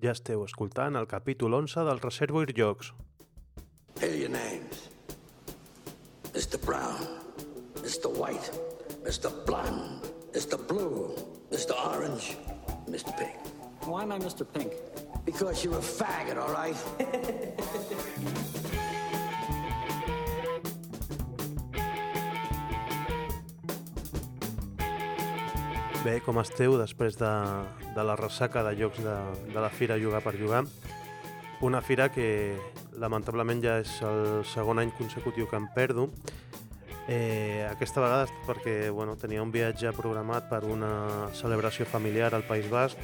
Ja 0.00 0.14
esteu 0.16 0.40
escoltant 0.46 0.96
el 0.96 1.06
capítol 1.06 1.52
11 1.58 1.82
del 1.84 1.98
Reservoir 2.00 2.54
Jocs. 2.56 2.94
Your 4.00 4.30
names. 4.30 4.88
Mr. 6.32 6.56
Brown, 6.64 7.04
Mr. 7.82 8.08
White, 8.08 8.50
Mr. 9.04 9.28
Blonde, 9.44 10.00
Mr. 10.32 10.56
Blue, 10.68 11.14
Mr. 11.50 11.74
Orange, 11.84 12.38
Mr. 12.88 13.12
Pink. 13.18 13.36
Why 13.84 14.04
am 14.04 14.12
I 14.12 14.18
Mr. 14.18 14.46
Pink? 14.50 14.72
Because 15.26 15.62
you're 15.64 15.76
a 15.76 15.82
faggot, 15.82 16.38
all 16.38 16.52
right? 16.54 16.76
Bé, 26.00 26.14
com 26.24 26.38
esteu 26.40 26.78
després 26.80 27.18
de, 27.20 27.30
de 27.92 28.02
la 28.08 28.14
ressaca 28.16 28.62
de 28.64 28.70
llocs 28.78 29.02
de, 29.04 29.16
de 29.52 29.60
la 29.60 29.68
fira 29.68 29.98
Jugar 30.00 30.22
per 30.24 30.32
Jugar? 30.38 30.62
Una 31.60 31.82
fira 31.84 32.06
que 32.08 32.56
lamentablement 32.96 33.60
ja 33.60 33.74
és 33.82 33.98
el 34.08 34.40
segon 34.48 34.80
any 34.80 34.94
consecutiu 34.96 35.44
que 35.50 35.58
em 35.60 35.66
perdo. 35.74 36.06
Eh, 37.04 37.66
aquesta 37.68 38.00
vegada 38.00 38.30
perquè 38.46 38.88
bueno, 38.88 39.18
tenia 39.20 39.42
un 39.44 39.52
viatge 39.52 39.92
programat 39.92 40.48
per 40.48 40.62
una 40.64 41.28
celebració 41.36 41.84
familiar 41.84 42.32
al 42.32 42.46
País 42.48 42.70
Basc 42.72 42.96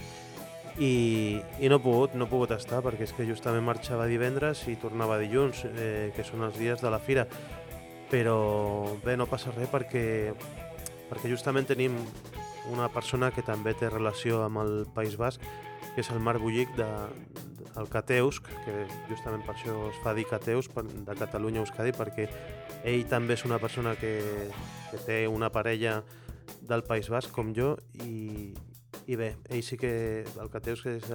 i, 0.80 1.36
i 1.60 1.68
no 1.68 1.76
he 1.76 1.84
pogut, 1.84 2.16
no 2.16 2.24
he 2.24 2.32
pogut 2.32 2.56
estar 2.56 2.80
perquè 2.86 3.04
és 3.04 3.12
que 3.12 3.28
justament 3.28 3.66
marxava 3.66 4.08
divendres 4.08 4.64
i 4.72 4.78
tornava 4.80 5.20
dilluns, 5.20 5.66
eh, 5.68 6.14
que 6.16 6.24
són 6.24 6.48
els 6.48 6.56
dies 6.56 6.80
de 6.80 6.96
la 6.96 7.02
fira. 7.04 7.28
Però 8.08 8.40
bé, 9.04 9.20
no 9.20 9.28
passa 9.28 9.52
res 9.52 9.68
perquè, 9.68 10.32
perquè 11.12 11.28
justament 11.28 11.68
tenim 11.68 12.00
una 12.72 12.88
persona 12.92 13.30
que 13.34 13.44
també 13.46 13.74
té 13.74 13.90
relació 13.90 14.42
amb 14.44 14.62
el 14.62 14.74
País 14.94 15.16
Basc, 15.20 15.42
que 15.94 16.02
és 16.02 16.10
el 16.12 16.20
Marc 16.20 16.42
Bullic 16.42 16.72
de, 16.76 16.88
del 17.76 17.88
Cateusc, 17.92 18.46
que 18.64 18.86
justament 19.10 19.44
per 19.46 19.54
això 19.54 19.74
es 19.90 19.98
fa 20.02 20.14
dir 20.16 20.26
Cateus 20.28 20.68
de 20.72 21.16
Catalunya 21.18 21.62
Euskadi, 21.62 21.92
perquè 21.96 22.28
ell 22.84 23.04
també 23.10 23.36
és 23.36 23.44
una 23.48 23.58
persona 23.62 23.96
que, 24.00 24.14
que 24.90 25.02
té 25.06 25.24
una 25.28 25.50
parella 25.52 26.00
del 26.62 26.84
País 26.86 27.10
Basc 27.12 27.32
com 27.34 27.52
jo 27.54 27.74
i, 28.04 28.54
i 29.06 29.18
bé, 29.18 29.34
ell 29.50 29.62
sí 29.62 29.78
que 29.80 30.24
el 30.24 30.50
Cateus 30.52 30.86
és 30.90 31.10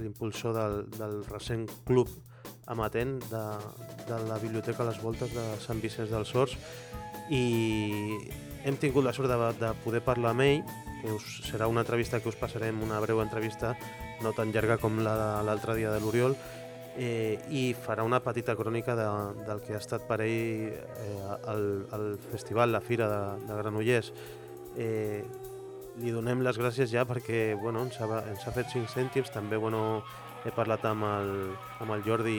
l'impulsor 0.00 0.54
del, 0.56 0.78
del 0.96 1.20
recent 1.30 1.66
club 1.88 2.10
amatent 2.66 3.18
de, 3.30 3.44
de 4.08 4.20
la 4.28 4.38
Biblioteca 4.40 4.84
a 4.84 4.88
les 4.88 5.00
Voltes 5.02 5.32
de 5.34 5.44
Sant 5.64 5.82
Vicenç 5.82 6.12
dels 6.12 6.32
Horts 6.34 6.56
i 7.32 7.44
hem 8.64 8.76
tingut 8.80 9.04
la 9.04 9.12
sort 9.16 9.28
de, 9.28 9.38
de 9.60 9.72
poder 9.84 10.02
parlar 10.04 10.32
amb 10.32 10.44
ell 10.44 10.62
que 11.04 11.12
us, 11.12 11.24
serà 11.44 11.68
una 11.68 11.84
entrevista 11.84 12.20
que 12.24 12.32
us 12.32 12.40
passarem, 12.40 12.80
una 12.82 12.96
breu 13.04 13.20
entrevista, 13.20 13.74
no 14.24 14.32
tan 14.32 14.54
llarga 14.56 14.78
com 14.80 15.02
la 15.04 15.42
l'altre 15.44 15.76
dia 15.76 15.92
de 15.92 16.00
l'Oriol, 16.00 16.32
eh, 16.96 17.36
i 17.52 17.74
farà 17.76 18.06
una 18.08 18.22
petita 18.24 18.56
crònica 18.56 18.96
de, 18.96 19.06
del 19.44 19.60
que 19.60 19.76
ha 19.76 19.82
estat 19.82 20.06
per 20.08 20.22
ell 20.24 20.72
eh, 20.72 21.38
el, 21.52 21.64
el 21.92 22.06
festival, 22.30 22.72
la 22.72 22.80
fira 22.80 23.10
de, 23.10 23.22
de 23.44 23.58
Granollers. 23.60 24.12
Eh, 24.80 25.20
li 26.00 26.10
donem 26.10 26.40
les 26.42 26.56
gràcies 26.58 26.88
ja 26.90 27.04
perquè 27.06 27.52
bueno, 27.60 27.84
ens, 27.84 28.00
ha, 28.00 28.22
ens 28.30 28.46
ha 28.48 28.54
fet 28.54 28.72
5 28.72 28.88
cèntims, 28.96 29.30
també 29.34 29.60
bueno, 29.60 30.02
he 30.44 30.52
parlat 30.56 30.88
amb 30.88 31.06
el, 31.10 31.34
amb 31.84 31.94
el 31.94 32.02
Jordi 32.06 32.38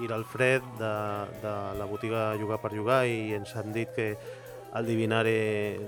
i 0.00 0.08
l'Alfred 0.08 0.64
de, 0.78 0.94
de 1.42 1.54
la 1.78 1.86
botiga 1.90 2.30
Jugar 2.40 2.60
per 2.62 2.72
Jugar 2.72 3.04
i 3.10 3.34
ens 3.36 3.52
han 3.58 3.74
dit 3.74 3.90
que 3.94 4.14
el 4.76 4.86
Divinare 4.86 5.34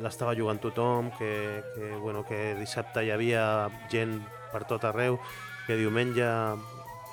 l'estava 0.03 0.35
jugant 0.39 0.61
tothom, 0.63 1.11
que, 1.19 1.63
que, 1.75 1.95
bueno, 2.03 2.25
que 2.27 2.55
dissabte 2.59 3.05
hi 3.05 3.13
havia 3.15 3.45
gent 3.93 4.19
per 4.53 4.65
tot 4.69 4.85
arreu, 4.89 5.19
que 5.67 5.79
diumenge, 5.79 6.27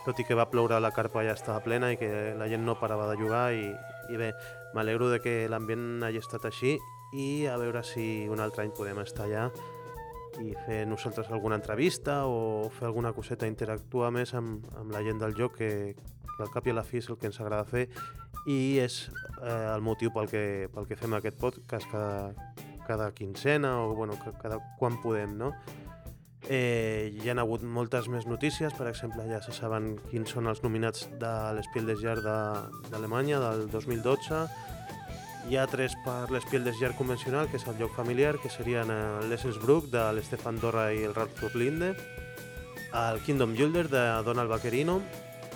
tot 0.05 0.19
i 0.19 0.25
que 0.25 0.37
va 0.37 0.49
ploure, 0.49 0.79
la 0.81 0.93
carpa 0.95 1.23
ja 1.27 1.35
estava 1.37 1.61
plena 1.65 1.91
i 1.93 1.99
que 2.01 2.33
la 2.39 2.49
gent 2.49 2.65
no 2.65 2.79
parava 2.79 3.09
de 3.11 3.17
jugar 3.19 3.49
i, 3.53 3.67
i 4.09 4.17
bé, 4.17 4.33
m'alegro 4.73 5.09
de 5.13 5.19
que 5.21 5.35
l'ambient 5.49 6.03
hagi 6.05 6.21
estat 6.21 6.49
així 6.49 6.77
i 7.13 7.45
a 7.49 7.57
veure 7.57 7.83
si 7.85 8.27
un 8.29 8.41
altre 8.41 8.65
any 8.65 8.73
podem 8.77 9.01
estar 9.01 9.25
allà 9.25 9.49
i 10.43 10.53
fer 10.65 10.83
nosaltres 10.87 11.31
alguna 11.33 11.57
entrevista 11.59 12.21
o 12.29 12.69
fer 12.75 12.87
alguna 12.87 13.13
coseta, 13.13 13.49
interactuar 13.49 14.11
més 14.15 14.33
amb, 14.37 14.65
amb 14.79 14.93
la 14.93 15.03
gent 15.05 15.19
del 15.21 15.35
joc 15.37 15.57
que, 15.57 15.71
que 15.95 16.41
al 16.45 16.53
cap 16.53 16.67
i 16.67 16.73
a 16.73 16.79
la 16.79 16.85
fi 16.87 17.01
és 17.01 17.09
el 17.09 17.17
que 17.19 17.29
ens 17.31 17.41
agrada 17.41 17.65
fer 17.67 17.87
i 18.47 18.79
és 18.79 19.01
eh, 19.41 19.73
el 19.73 19.83
motiu 19.83 20.13
pel 20.15 20.29
que, 20.31 20.43
pel 20.73 20.87
que 20.87 20.97
fem 20.99 21.17
aquest 21.17 21.39
podcast 21.41 21.89
cada, 21.91 22.31
cada 22.87 23.11
quincena 23.11 23.79
o 23.83 23.93
bueno, 23.95 24.17
cada 24.41 24.61
quan 24.79 25.01
podem, 25.03 25.37
no? 25.37 25.53
Eh, 26.47 27.11
hi 27.19 27.29
ha 27.29 27.35
hagut 27.41 27.61
moltes 27.61 28.07
més 28.09 28.25
notícies, 28.25 28.73
per 28.73 28.87
exemple, 28.89 29.25
ja 29.27 29.41
se 29.43 29.51
saben 29.53 29.91
quins 30.09 30.31
són 30.33 30.47
els 30.47 30.63
nominats 30.63 31.09
de 31.21 31.31
l'Espiel 31.53 31.89
des 31.91 31.99
Jar 32.01 32.15
d'Alemanya 32.23 33.41
de, 33.43 33.49
del 33.59 33.69
2012. 33.75 34.45
Hi 35.49 35.57
ha 35.57 35.63
tres 35.65 35.95
per 36.05 36.29
l'Espiel 36.29 36.61
des 36.61 36.77
Jar 36.77 36.91
convencional, 36.93 37.47
que 37.49 37.57
és 37.57 37.63
el 37.65 37.79
lloc 37.79 37.95
familiar, 37.97 38.35
que 38.37 38.51
serien 38.53 38.91
l'Essensbruck 39.31 39.87
de 39.89 40.03
l'Estefan 40.13 40.59
Dorra 40.61 40.91
i 40.93 40.99
el 41.07 41.15
Radford 41.15 41.55
Linde, 41.57 41.95
el 42.93 43.17
Kingdom 43.25 43.55
Builder 43.57 43.87
de 43.89 44.03
Donald 44.27 44.53
Vaquerino 44.53 44.99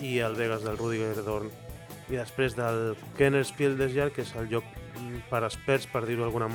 i 0.01 0.15
el 0.25 0.33
Vegas 0.33 0.65
del 0.65 0.79
Rudiger 0.79 1.21
Dorn 1.21 1.51
i 2.09 2.17
després 2.17 2.57
del 2.57 2.95
Kenner 3.19 3.43
Spiel 3.45 3.77
des 3.77 3.93
Jahr, 3.93 4.09
que 4.09 4.25
és 4.25 4.33
el 4.33 4.49
joc 4.49 4.65
per 5.29 5.43
experts, 5.45 5.85
per 5.85 6.07
dir-ho 6.07 6.25
d'alguna 6.25 6.49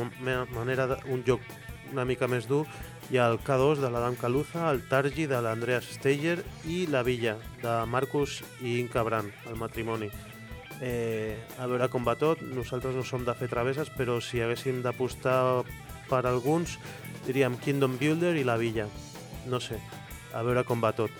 manera, 0.51 0.89
un 1.07 1.23
joc 1.23 1.45
una 1.93 2.05
mica 2.05 2.27
més 2.27 2.49
dur, 2.51 2.65
hi 3.09 3.21
ha 3.21 3.29
el 3.31 3.39
K2 3.39 3.85
de 3.85 3.93
l'Adam 3.93 4.19
Caluza, 4.19 4.67
el 4.73 4.83
Targi 4.91 5.29
de 5.31 5.39
l'Andreas 5.47 5.87
Steiger 5.95 6.41
i 6.67 6.89
la 6.91 7.05
Villa 7.07 7.39
de 7.63 7.79
Marcus 7.87 8.43
i 8.61 8.81
Incabran, 8.83 9.31
el 9.47 9.63
matrimoni. 9.63 10.11
Eh, 10.81 11.35
a 11.59 11.67
veure 11.67 11.89
com 11.91 12.05
va 12.07 12.15
tot, 12.19 12.43
nosaltres 12.55 12.95
no 12.95 13.03
som 13.03 13.25
de 13.27 13.35
fer 13.35 13.49
traveses, 13.51 13.91
però 13.91 14.21
si 14.23 14.43
haguéssim 14.43 14.83
d'apostar 14.85 15.65
per 16.09 16.23
alguns, 16.27 16.77
diríem 17.27 17.59
Kingdom 17.59 17.99
Builder 17.99 18.37
i 18.39 18.47
la 18.47 18.57
Villa. 18.61 18.87
No 19.51 19.59
sé, 19.61 19.81
a 20.33 20.45
veure 20.47 20.65
com 20.69 20.81
va 20.83 20.95
tot. 20.95 21.11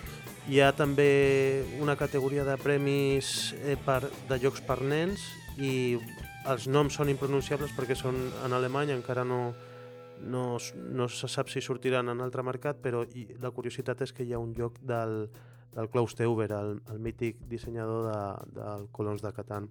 Hi 0.49 0.61
ha 0.63 0.71
també 0.73 1.65
una 1.81 1.97
categoria 1.99 2.45
de 2.47 2.55
premis 2.57 3.51
eh, 3.59 3.75
per, 3.85 4.01
de 4.29 4.39
jocs 4.41 4.63
per 4.65 4.79
nens 4.81 5.27
i 5.59 5.99
els 6.49 6.69
noms 6.71 6.95
són 6.95 7.11
impronunciables 7.11 7.75
perquè 7.75 7.97
són 7.99 8.17
en 8.45 8.55
alemany, 8.55 8.95
encara 8.95 9.25
no, 9.27 9.51
no, 10.23 10.57
no 10.95 11.09
se 11.11 11.27
sap 11.27 11.51
si 11.51 11.61
sortiran 11.61 12.09
en 12.09 12.23
altre 12.23 12.43
mercat, 12.47 12.79
però 12.81 13.03
la 13.43 13.51
curiositat 13.51 14.07
és 14.07 14.15
que 14.15 14.23
hi 14.23 14.33
ha 14.33 14.41
un 14.41 14.55
joc 14.57 14.79
del, 14.81 15.27
del 15.75 15.89
Klaus 15.89 16.15
Teuber, 16.15 16.51
el, 16.51 16.81
el 16.91 16.99
mític 16.99 17.39
dissenyador 17.49 18.09
de, 18.09 18.61
del 18.61 18.87
Colons 18.91 19.21
de 19.21 19.33
Catan. 19.33 19.69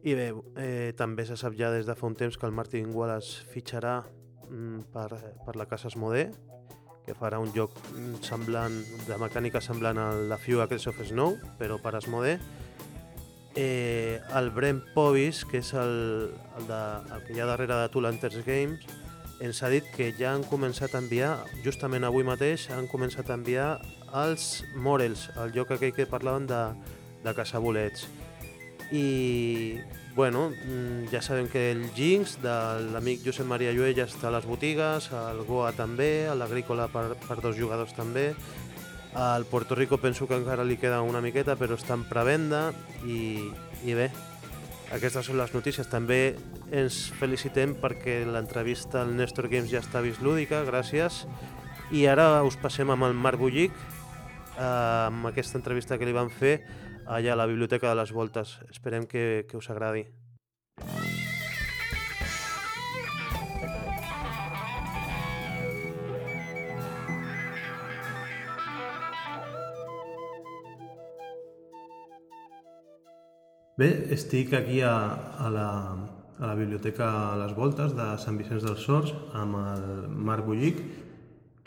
I 0.00 0.14
bé, 0.16 0.30
eh, 0.56 0.92
també 0.96 1.26
se 1.28 1.36
sap 1.36 1.56
ja 1.58 1.68
des 1.72 1.84
de 1.86 1.96
fa 1.96 2.08
un 2.08 2.16
temps 2.16 2.38
que 2.40 2.48
el 2.48 2.56
Martin 2.56 2.94
Wallace 2.94 3.44
fitxarà 3.52 3.98
mm, 4.48 4.88
per, 4.94 5.10
per 5.44 5.56
la 5.60 5.68
Casa 5.68 5.90
Esmodé, 5.92 6.30
que 7.04 7.16
farà 7.16 7.40
un 7.42 7.52
joc 7.52 7.76
semblant, 8.24 8.80
de 9.06 9.20
mecànica 9.20 9.60
semblant 9.64 9.98
a 10.00 10.08
la 10.30 10.38
Few 10.40 10.62
Acres 10.64 10.86
of 10.88 11.00
Snow, 11.04 11.36
però 11.58 11.80
per 11.82 11.94
Asmodee. 11.98 12.38
Eh, 13.58 14.20
el 14.38 14.50
Brent 14.54 14.80
Povis, 14.94 15.42
que 15.44 15.58
és 15.58 15.72
el, 15.74 16.30
el, 16.56 16.66
de, 16.68 16.80
el 17.16 17.24
que 17.26 17.34
hi 17.34 17.40
ha 17.42 17.48
darrere 17.50 17.80
de 17.82 17.88
Tulanters 17.92 18.44
Games, 18.46 18.86
ens 19.40 19.62
ha 19.64 19.70
dit 19.72 19.86
que 19.96 20.10
ja 20.16 20.34
han 20.36 20.44
començat 20.46 20.94
a 20.94 21.00
enviar, 21.00 21.32
justament 21.64 22.04
avui 22.04 22.24
mateix, 22.28 22.68
han 22.70 22.86
començat 22.88 23.30
a 23.30 23.38
enviar 23.40 23.70
els 24.16 24.64
Morels, 24.74 25.28
el 25.42 25.54
joc 25.54 25.72
aquell 25.76 25.94
que 25.94 26.08
parlaven 26.10 26.46
de, 26.50 26.60
de 27.24 27.34
caçar 27.36 27.62
bolets. 27.62 28.06
I 28.90 29.80
Bueno, 30.12 30.50
mm, 30.50 31.06
ja 31.12 31.22
sabem 31.22 31.46
que 31.48 31.70
el 31.70 31.84
Jinx 31.94 32.40
de 32.42 32.54
l'amic 32.90 33.22
Josep 33.24 33.46
Maria 33.46 33.70
Lluell 33.70 33.94
ja 33.94 34.08
està 34.10 34.26
a 34.26 34.32
les 34.34 34.44
botigues, 34.44 35.06
el 35.14 35.44
Goa 35.46 35.70
també, 35.72 36.26
l'Agrícola 36.34 36.88
per, 36.90 37.14
per 37.28 37.36
dos 37.38 37.54
jugadors 37.56 37.94
també, 37.94 38.32
al 39.14 39.46
Puerto 39.46 39.74
Rico 39.74 39.98
penso 39.98 40.26
que 40.26 40.34
encara 40.34 40.66
li 40.66 40.76
queda 40.78 41.00
una 41.02 41.22
miqueta 41.22 41.56
però 41.58 41.78
està 41.78 41.94
en 41.94 42.04
prevenda 42.10 42.72
i, 43.06 43.38
i 43.86 43.94
bé, 43.94 44.10
aquestes 44.94 45.30
són 45.30 45.38
les 45.38 45.54
notícies. 45.54 45.86
També 45.90 46.34
ens 46.74 47.06
felicitem 47.18 47.76
perquè 47.78 48.20
l'entrevista 48.26 49.04
al 49.04 49.14
Nestor 49.16 49.48
Games 49.50 49.70
ja 49.70 49.82
està 49.82 50.02
vist 50.02 50.22
lúdica, 50.22 50.64
gràcies. 50.66 51.24
I 51.94 52.06
ara 52.10 52.42
us 52.46 52.58
passem 52.58 52.90
amb 52.90 53.06
el 53.06 53.14
Marc 53.14 53.38
Bullic, 53.38 53.74
eh, 54.60 55.06
amb 55.08 55.30
aquesta 55.32 55.58
entrevista 55.58 55.98
que 55.98 56.08
li 56.08 56.16
van 56.16 56.30
fer 56.30 56.60
allà 57.10 57.34
a 57.34 57.40
la 57.40 57.48
Biblioteca 57.50 57.88
de 57.88 57.98
les 57.98 58.12
Voltes. 58.12 58.58
Esperem 58.70 59.08
que, 59.08 59.46
que 59.48 59.56
us 59.56 59.70
agradi. 59.72 60.04
Bé, 73.80 73.86
estic 74.12 74.52
aquí 74.52 74.82
a, 74.84 74.92
a, 75.40 75.48
la, 75.48 75.68
a 76.36 76.48
la 76.50 76.54
Biblioteca 76.54 77.06
a 77.32 77.36
les 77.40 77.54
Voltes 77.56 77.94
de 77.96 78.08
Sant 78.20 78.36
Vicenç 78.36 78.66
dels 78.66 78.82
Sorts 78.84 79.14
amb 79.40 79.56
el 79.56 79.86
Marc 80.28 80.44
Bullic, 80.44 80.82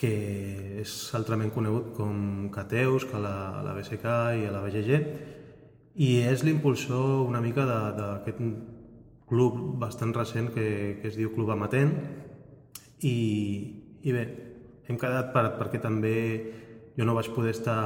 que 0.03 0.81
és 0.83 0.93
altrament 1.15 1.53
conegut 1.55 1.93
com 1.95 2.49
Cateus, 2.51 3.05
que 3.07 3.15
a 3.15 3.21
la, 3.23 3.35
a 3.61 3.63
la 3.63 3.75
BSK 3.77 4.15
i 4.41 4.47
a 4.49 4.51
la 4.51 4.63
BGG, 4.65 4.97
i 6.03 6.09
és 6.27 6.43
l'impulsor 6.43 7.21
una 7.23 7.39
mica 7.39 7.63
d'aquest 7.63 8.41
club 9.29 9.61
bastant 9.79 10.11
recent 10.17 10.49
que, 10.51 10.65
que 10.99 11.07
es 11.07 11.15
diu 11.15 11.31
Club 11.31 11.53
Amatent, 11.55 11.93
i, 13.07 13.15
i 14.03 14.15
bé, 14.15 14.25
hem 14.89 14.99
quedat 14.99 15.31
per, 15.31 15.45
perquè 15.61 15.79
també 15.79 16.17
jo 16.97 17.07
no 17.07 17.15
vaig 17.15 17.29
poder 17.33 17.53
estar 17.55 17.77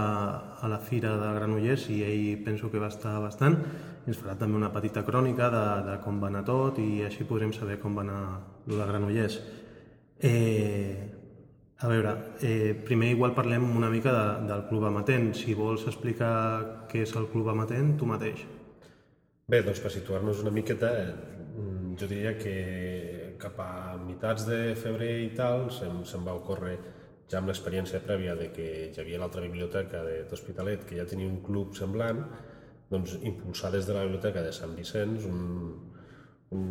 a 0.58 0.72
la 0.72 0.80
fira 0.84 1.14
de 1.22 1.30
Granollers 1.38 1.86
i 1.94 2.02
ell 2.08 2.42
penso 2.48 2.72
que 2.74 2.82
va 2.82 2.90
estar 2.90 3.14
bastant. 3.22 3.60
Ens 4.08 4.18
farà 4.18 4.34
també 4.40 4.58
una 4.58 4.72
petita 4.74 5.06
crònica 5.06 5.52
de, 5.54 5.64
de 5.86 6.00
com 6.02 6.18
va 6.24 6.32
anar 6.32 6.44
tot 6.50 6.82
i 6.82 7.04
així 7.06 7.30
podrem 7.30 7.54
saber 7.54 7.78
com 7.84 7.96
va 7.96 8.08
anar 8.08 8.20
el 8.66 8.74
de 8.74 8.90
Granollers. 8.90 9.40
Eh, 10.18 11.17
a 11.80 11.88
veure, 11.88 12.14
eh, 12.42 12.74
primer 12.74 13.12
igual 13.14 13.36
parlem 13.38 13.66
una 13.78 13.90
mica 13.90 14.12
de, 14.14 14.48
del 14.50 14.64
Club 14.70 14.88
Amatent. 14.90 15.34
Si 15.38 15.54
vols 15.54 15.86
explicar 15.86 16.88
què 16.90 17.04
és 17.06 17.14
el 17.20 17.28
Club 17.30 17.52
Amatent, 17.54 17.94
tu 18.00 18.10
mateix. 18.10 18.42
Bé, 19.48 19.62
doncs 19.64 19.80
per 19.84 19.92
situar-nos 19.94 20.42
una 20.42 20.52
miqueta, 20.52 20.90
mm, 21.54 21.94
jo 22.00 22.10
diria 22.10 22.34
que 22.38 23.38
cap 23.40 23.60
a 23.62 23.98
mitats 24.02 24.48
de 24.50 24.76
febrer 24.76 25.14
i 25.24 25.30
tal 25.38 25.70
se'm, 25.72 26.04
se'm 26.04 26.26
va 26.26 26.34
ocórrer 26.34 26.78
ja 27.30 27.40
amb 27.40 27.52
l'experiència 27.52 28.02
prèvia 28.04 28.36
de 28.40 28.50
que 28.56 28.68
hi 28.90 29.00
havia 29.02 29.20
l'altra 29.22 29.42
biblioteca 29.42 30.02
d'Hospitalet 30.30 30.86
que 30.90 30.98
ja 30.98 31.06
tenia 31.06 31.30
un 31.30 31.42
club 31.44 31.76
semblant, 31.76 32.24
doncs 32.90 33.18
impulsar 33.22 33.72
des 33.72 33.86
de 33.86 33.94
la 33.94 34.04
biblioteca 34.08 34.42
de 34.42 34.54
Sant 34.56 34.76
Vicenç 34.76 35.26
un, 35.28 35.42
un, 36.56 36.66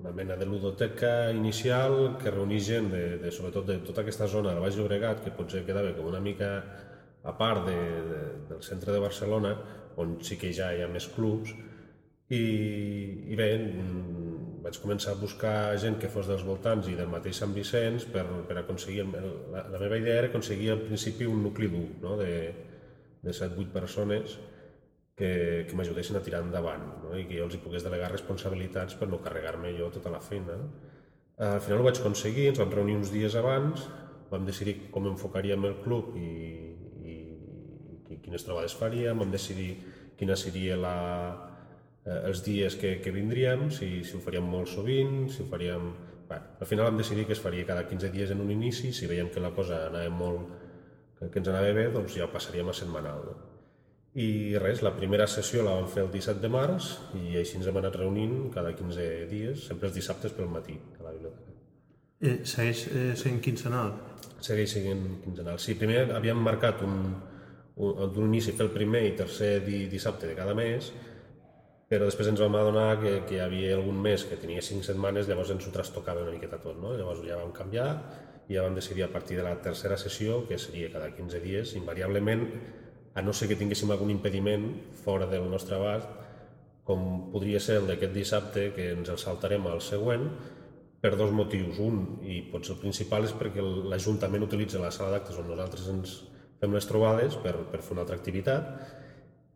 una 0.00 0.12
mena 0.12 0.36
de 0.36 0.46
ludoteca 0.46 1.30
inicial 1.32 2.16
que 2.22 2.30
reunís 2.30 2.66
gent, 2.68 2.90
de, 2.92 3.04
de, 3.22 3.32
sobretot 3.32 3.66
de 3.68 3.78
tota 3.86 4.04
aquesta 4.04 4.28
zona 4.28 4.52
del 4.52 4.62
Baix 4.64 4.76
Llobregat, 4.76 5.22
que 5.24 5.34
potser 5.34 5.64
quedava 5.66 5.94
com 5.96 6.08
una 6.10 6.20
mica 6.20 6.50
a 7.26 7.34
part 7.38 7.66
de, 7.66 7.78
de, 8.10 8.20
del 8.50 8.62
centre 8.62 8.92
de 8.94 9.02
Barcelona, 9.02 9.56
on 9.96 10.18
sí 10.22 10.38
que 10.38 10.52
ja 10.54 10.72
hi 10.74 10.84
ha 10.84 10.90
més 10.92 11.08
clubs, 11.14 11.54
i, 12.28 12.42
i 13.30 13.38
bé, 13.38 13.48
mm, 13.58 14.62
vaig 14.66 14.78
començar 14.82 15.14
a 15.14 15.20
buscar 15.20 15.56
gent 15.78 15.98
que 16.02 16.10
fos 16.10 16.26
dels 16.26 16.42
voltants 16.46 16.88
i 16.90 16.96
del 16.98 17.10
mateix 17.10 17.38
Sant 17.38 17.54
Vicenç 17.54 18.08
per, 18.12 18.24
per 18.48 18.58
aconseguir... 18.62 19.06
La, 19.14 19.62
la 19.70 19.78
meva 19.82 19.98
idea 20.00 20.18
era 20.22 20.30
aconseguir 20.32 20.72
al 20.74 20.82
principi 20.88 21.28
un 21.30 21.44
nucli 21.44 21.70
dur, 21.70 21.86
no? 22.02 22.16
de, 22.18 22.32
de 23.22 23.34
7-8 23.34 23.70
persones, 23.74 24.38
que, 25.16 25.64
que 25.68 25.76
m'ajudessin 25.76 26.18
a 26.18 26.22
tirar 26.24 26.42
endavant 26.44 26.84
no? 27.02 27.14
i 27.16 27.24
que 27.24 27.38
jo 27.38 27.46
els 27.48 27.56
hi 27.56 27.62
pogués 27.62 27.84
delegar 27.86 28.10
responsabilitats 28.12 28.98
per 29.00 29.08
no 29.08 29.22
carregar-me 29.24 29.72
jo 29.78 29.88
tota 29.94 30.12
la 30.12 30.20
feina. 30.20 30.58
No? 30.60 30.68
Al 31.46 31.60
final 31.64 31.80
ho 31.80 31.86
vaig 31.88 32.00
aconseguir, 32.00 32.50
ens 32.50 32.60
vam 32.60 32.72
reunir 32.72 32.96
uns 33.00 33.12
dies 33.12 33.34
abans, 33.36 33.86
vam 34.30 34.46
decidir 34.48 34.90
com 34.92 35.08
enfocaríem 35.08 35.64
el 35.68 35.78
club 35.84 36.14
i, 36.20 36.30
i, 37.12 37.16
i 38.12 38.18
quines 38.24 38.44
trobades 38.44 38.76
faríem, 38.76 39.20
vam 39.20 39.32
decidir 39.32 39.70
quina 40.16 40.36
seria 40.36 40.76
la, 40.80 40.96
eh, 42.04 42.20
els 42.28 42.44
dies 42.44 42.76
que, 42.80 42.96
que 43.04 43.12
vindríem, 43.12 43.68
si, 43.72 43.90
si 44.04 44.16
ho 44.16 44.22
faríem 44.24 44.48
molt 44.52 44.72
sovint, 44.72 45.26
si 45.32 45.42
ho 45.44 45.48
faríem... 45.50 45.90
Bé, 46.26 46.40
al 46.58 46.66
final 46.66 46.88
vam 46.88 46.96
decidir 46.98 47.22
que 47.28 47.36
es 47.36 47.40
faria 47.42 47.66
cada 47.68 47.84
15 47.86 48.08
dies 48.10 48.32
en 48.34 48.40
un 48.42 48.48
inici, 48.50 48.90
si 48.92 49.06
veiem 49.06 49.28
que 49.30 49.42
la 49.44 49.52
cosa 49.56 49.84
anava 49.90 50.12
molt... 50.12 50.56
que, 51.20 51.38
ens 51.38 51.52
anava 51.52 51.76
bé, 51.76 51.86
doncs 51.94 52.16
ja 52.18 52.26
passaríem 52.32 52.72
a 52.72 52.74
setmanal. 52.74 53.28
No? 53.28 53.55
I 54.16 54.56
res, 54.56 54.80
la 54.80 54.94
primera 54.96 55.26
sessió 55.28 55.60
la 55.64 55.74
vam 55.76 55.90
fer 55.92 56.06
el 56.06 56.12
17 56.12 56.40
de 56.40 56.48
març 56.48 56.88
i 57.18 57.36
així 57.36 57.58
ens 57.58 57.66
hem 57.68 57.76
anat 57.82 57.98
reunint 58.00 58.46
cada 58.54 58.70
15 58.72 59.08
dies, 59.28 59.66
sempre 59.68 59.90
els 59.90 59.96
dissabtes 59.98 60.32
pel 60.32 60.48
matí 60.48 60.78
a 60.96 61.04
la 61.04 61.12
biblioteca. 61.12 61.52
Eh, 62.24 62.38
segueix 62.48 62.86
eh, 62.88 63.10
sent 63.20 63.42
quinzenal? 63.44 63.90
Segueix 64.40 64.72
sent 64.72 65.02
quinzenal. 65.24 65.58
Sí, 65.60 65.74
primer 65.76 66.06
havíem 66.16 66.40
marcat 66.40 66.80
un, 66.86 66.96
un, 67.76 68.06
un 68.06 68.30
inici 68.30 68.54
fer 68.56 68.64
el 68.70 68.72
primer 68.72 69.04
i 69.04 69.12
tercer 69.18 69.58
di, 69.66 69.82
dissabte 69.92 70.30
de 70.30 70.38
cada 70.38 70.56
mes, 70.56 70.88
però 71.90 72.08
després 72.08 72.32
ens 72.32 72.40
vam 72.40 72.56
adonar 72.56 72.86
que, 73.02 73.12
que 73.28 73.36
hi 73.36 73.42
havia 73.44 73.76
algun 73.76 74.00
mes 74.08 74.24
que 74.24 74.40
tenia 74.40 74.64
5 74.64 74.88
setmanes, 74.88 75.28
llavors 75.28 75.52
ens 75.52 75.68
ho 75.68 75.74
trastocava 75.76 76.24
una 76.24 76.32
miqueta 76.32 76.56
tot, 76.62 76.80
no? 76.80 76.96
Llavors 76.96 77.20
ja 77.28 77.36
vam 77.36 77.52
canviar 77.52 77.90
i 78.48 78.56
ja 78.56 78.64
vam 78.64 78.80
decidir 78.80 79.04
a 79.04 79.12
partir 79.12 79.36
de 79.36 79.44
la 79.44 79.58
tercera 79.60 80.00
sessió, 80.00 80.40
que 80.48 80.56
seria 80.56 80.88
cada 80.96 81.12
15 81.12 81.44
dies, 81.44 81.76
invariablement 81.76 82.48
a 83.16 83.24
no 83.24 83.32
ser 83.32 83.48
que 83.48 83.56
tinguéssim 83.58 83.90
algun 83.90 84.12
impediment 84.12 84.68
fora 85.02 85.26
del 85.30 85.48
nostre 85.50 85.78
abast, 85.78 86.10
com 86.86 87.30
podria 87.32 87.58
ser 87.58 87.80
el 87.80 87.88
d'aquest 87.90 88.12
dissabte, 88.14 88.68
que 88.76 88.92
ens 88.94 89.08
el 89.10 89.18
saltarem 89.18 89.64
al 89.66 89.80
següent, 89.82 90.28
per 91.02 91.16
dos 91.16 91.32
motius. 91.34 91.80
Un, 91.82 92.02
i 92.22 92.42
potser 92.52 92.76
el 92.76 92.82
principal, 92.82 93.26
és 93.26 93.34
perquè 93.36 93.64
l'Ajuntament 93.64 94.46
utilitza 94.46 94.82
la 94.82 94.92
sala 94.94 95.16
d'actes 95.16 95.40
on 95.40 95.50
nosaltres 95.50 95.88
ens 95.92 96.14
fem 96.60 96.72
les 96.76 96.86
trobades 96.88 97.36
per, 97.42 97.56
per 97.72 97.82
fer 97.82 97.96
una 97.96 98.06
altra 98.06 98.16
activitat 98.16 98.70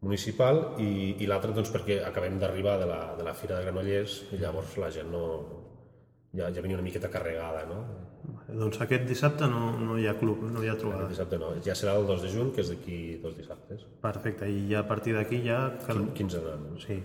municipal 0.00 0.60
i, 0.80 1.16
i 1.20 1.28
l'altre 1.28 1.52
doncs, 1.56 1.70
perquè 1.72 2.00
acabem 2.04 2.38
d'arribar 2.40 2.78
de, 2.80 2.88
la, 2.88 3.00
de 3.18 3.24
la 3.24 3.34
Fira 3.36 3.58
de 3.58 3.66
Granollers 3.66 4.20
i 4.32 4.40
llavors 4.40 4.76
la 4.80 4.88
gent 4.92 5.10
no, 5.12 5.24
ja, 6.32 6.48
ja 6.48 6.62
venia 6.64 6.78
una 6.78 6.86
miqueta 6.86 7.12
carregada. 7.12 7.66
No? 7.68 7.80
Doncs 8.48 8.80
aquest 8.84 9.06
dissabte 9.08 9.48
no, 9.50 9.72
no 9.78 9.96
hi 9.98 10.06
ha 10.10 10.16
club, 10.18 10.42
no 10.50 10.64
hi 10.64 10.70
ha 10.70 10.76
trobada. 10.78 11.06
Aquest 11.06 11.16
dissabte 11.16 11.40
no, 11.40 11.52
ja 11.64 11.76
serà 11.78 11.96
el 12.00 12.06
2 12.08 12.26
de 12.26 12.34
juny, 12.34 12.52
que 12.56 12.64
és 12.64 12.72
d'aquí 12.72 13.00
dos 13.22 13.36
dissabtes. 13.38 13.86
Perfecte, 14.02 14.50
i 14.50 14.66
ja 14.72 14.84
a 14.84 14.88
partir 14.88 15.16
d'aquí 15.16 15.42
ja... 15.46 15.62
Cada... 15.86 16.06
15 16.20 16.44
anys. 16.54 16.86
Sí. 16.86 17.00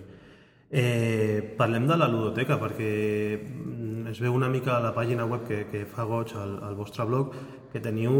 Eh, 0.70 1.54
parlem 1.58 1.86
de 1.86 1.96
la 1.96 2.08
ludoteca, 2.10 2.58
perquè 2.58 2.90
mm, 3.38 4.08
es 4.10 4.18
veu 4.22 4.34
una 4.34 4.48
mica 4.50 4.76
a 4.76 4.82
la 4.82 4.90
pàgina 4.96 5.26
web 5.30 5.46
que, 5.46 5.62
que 5.70 5.84
fa 5.86 6.06
goig 6.08 6.34
al, 6.34 6.56
al 6.66 6.74
vostre 6.78 7.06
blog 7.06 7.36
que 7.76 7.82
teniu 7.82 8.14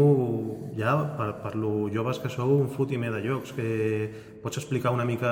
ja, 0.77 0.93
per, 1.17 1.31
per 1.41 1.55
lo 1.57 1.87
joves 1.93 2.19
que 2.21 2.29
sou, 2.29 2.53
un 2.61 2.69
fotimer 2.69 3.09
de 3.15 3.23
llocs, 3.25 3.53
que 3.57 3.67
pots 4.43 4.61
explicar 4.61 4.93
una 4.93 5.05
mica 5.07 5.31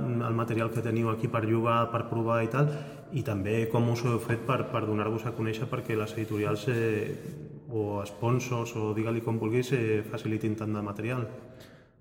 el 0.00 0.36
material 0.38 0.72
que 0.72 0.84
teniu 0.84 1.10
aquí 1.12 1.28
per 1.28 1.44
jugar, 1.44 1.84
per 1.92 2.06
provar 2.10 2.40
i 2.46 2.50
tal, 2.52 2.70
i 3.12 3.22
també 3.22 3.66
com 3.70 3.90
us 3.92 4.02
heu 4.04 4.18
fet 4.22 4.42
per, 4.48 4.64
per 4.72 4.84
donar-vos 4.86 5.26
a 5.26 5.34
conèixer 5.36 5.68
perquè 5.70 5.96
les 5.98 6.14
editorials 6.16 6.66
eh, 6.72 7.14
o 7.70 8.02
sponsors 8.06 8.74
o 8.78 8.92
digue-li 8.96 9.22
com 9.22 9.38
vulguis 9.38 9.72
eh, 9.76 10.02
facilitin 10.10 10.56
tant 10.58 10.74
de 10.74 10.82
material. 10.82 11.26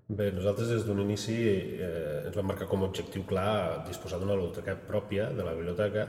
Bé, 0.08 0.30
nosaltres 0.32 0.70
des 0.70 0.86
d'un 0.86 1.02
inici 1.02 1.36
eh, 1.42 2.28
ens 2.28 2.36
vam 2.38 2.52
marcar 2.52 2.68
com 2.70 2.84
a 2.84 2.90
objectiu 2.90 3.26
clar 3.26 3.86
disposar 3.88 4.20
d'una 4.22 4.38
biblioteca 4.38 4.78
pròpia 4.88 5.32
de 5.34 5.46
la 5.46 5.56
biblioteca 5.58 6.06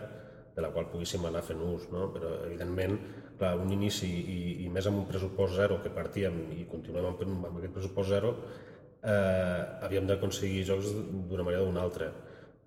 de 0.56 0.64
la 0.64 0.70
qual 0.72 0.88
poguéssim 0.92 1.24
anar 1.28 1.42
fent 1.44 1.60
ús, 1.60 1.88
no? 1.92 2.10
però 2.12 2.32
evidentment 2.46 2.96
clar, 3.38 3.54
un 3.60 3.72
inici 3.72 4.08
i, 4.08 4.38
i 4.64 4.70
més 4.72 4.86
amb 4.88 5.02
un 5.02 5.08
pressupost 5.08 5.56
zero 5.56 5.80
que 5.84 5.92
partíem 5.92 6.38
i 6.56 6.64
continuem 6.68 7.10
amb, 7.10 7.24
amb 7.26 7.58
aquest 7.58 7.76
pressupost 7.76 8.12
zero 8.12 8.32
eh, 9.02 9.84
havíem 9.86 10.08
d'aconseguir 10.08 10.64
jocs 10.68 10.92
d'una 10.92 11.44
manera 11.44 11.64
o 11.64 11.70
d'una 11.70 11.84
altra. 11.84 12.10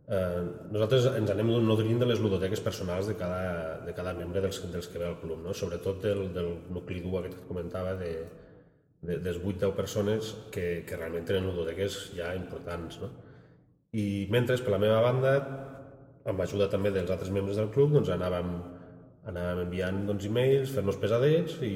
Eh, 0.09 0.41
nosaltres 0.73 1.05
ens 1.19 1.29
anem 1.29 1.51
nodrint 1.67 1.99
de 2.01 2.07
les 2.09 2.21
ludoteques 2.23 2.61
personals 2.65 3.05
de 3.11 3.13
cada, 3.17 3.77
de 3.85 3.93
cada 3.93 4.15
membre 4.17 4.41
dels, 4.41 4.57
dels 4.73 4.87
que 4.89 4.97
ve 4.97 5.05
al 5.05 5.19
club, 5.21 5.43
no? 5.45 5.53
sobretot 5.53 6.01
del, 6.01 6.23
del 6.33 6.49
nucli 6.73 7.03
dur 7.03 7.21
que 7.27 7.29
et 7.29 7.43
comentava 7.47 7.93
de, 7.99 8.13
de, 9.05 9.19
des 9.21 9.37
8-10 9.37 9.75
persones 9.77 10.31
que, 10.49 10.81
que 10.87 10.97
realment 10.97 11.29
tenen 11.29 11.45
ludoteques 11.45 11.99
ja 12.17 12.31
importants. 12.33 12.97
No? 13.03 13.11
I 13.93 14.25
mentre, 14.33 14.57
per 14.65 14.73
la 14.73 14.81
meva 14.81 15.03
banda, 15.05 15.35
amb 16.29 16.41
ajuda 16.41 16.71
també 16.73 16.89
dels 16.95 17.13
altres 17.13 17.29
membres 17.33 17.61
del 17.61 17.69
club, 17.73 17.93
doncs 17.93 18.09
anàvem, 18.13 18.49
anàvem 19.29 19.63
enviant 19.67 20.03
doncs, 20.09 20.25
e-mails, 20.25 20.73
fent-nos 20.73 20.97
pesadets 21.01 21.61
i, 21.65 21.75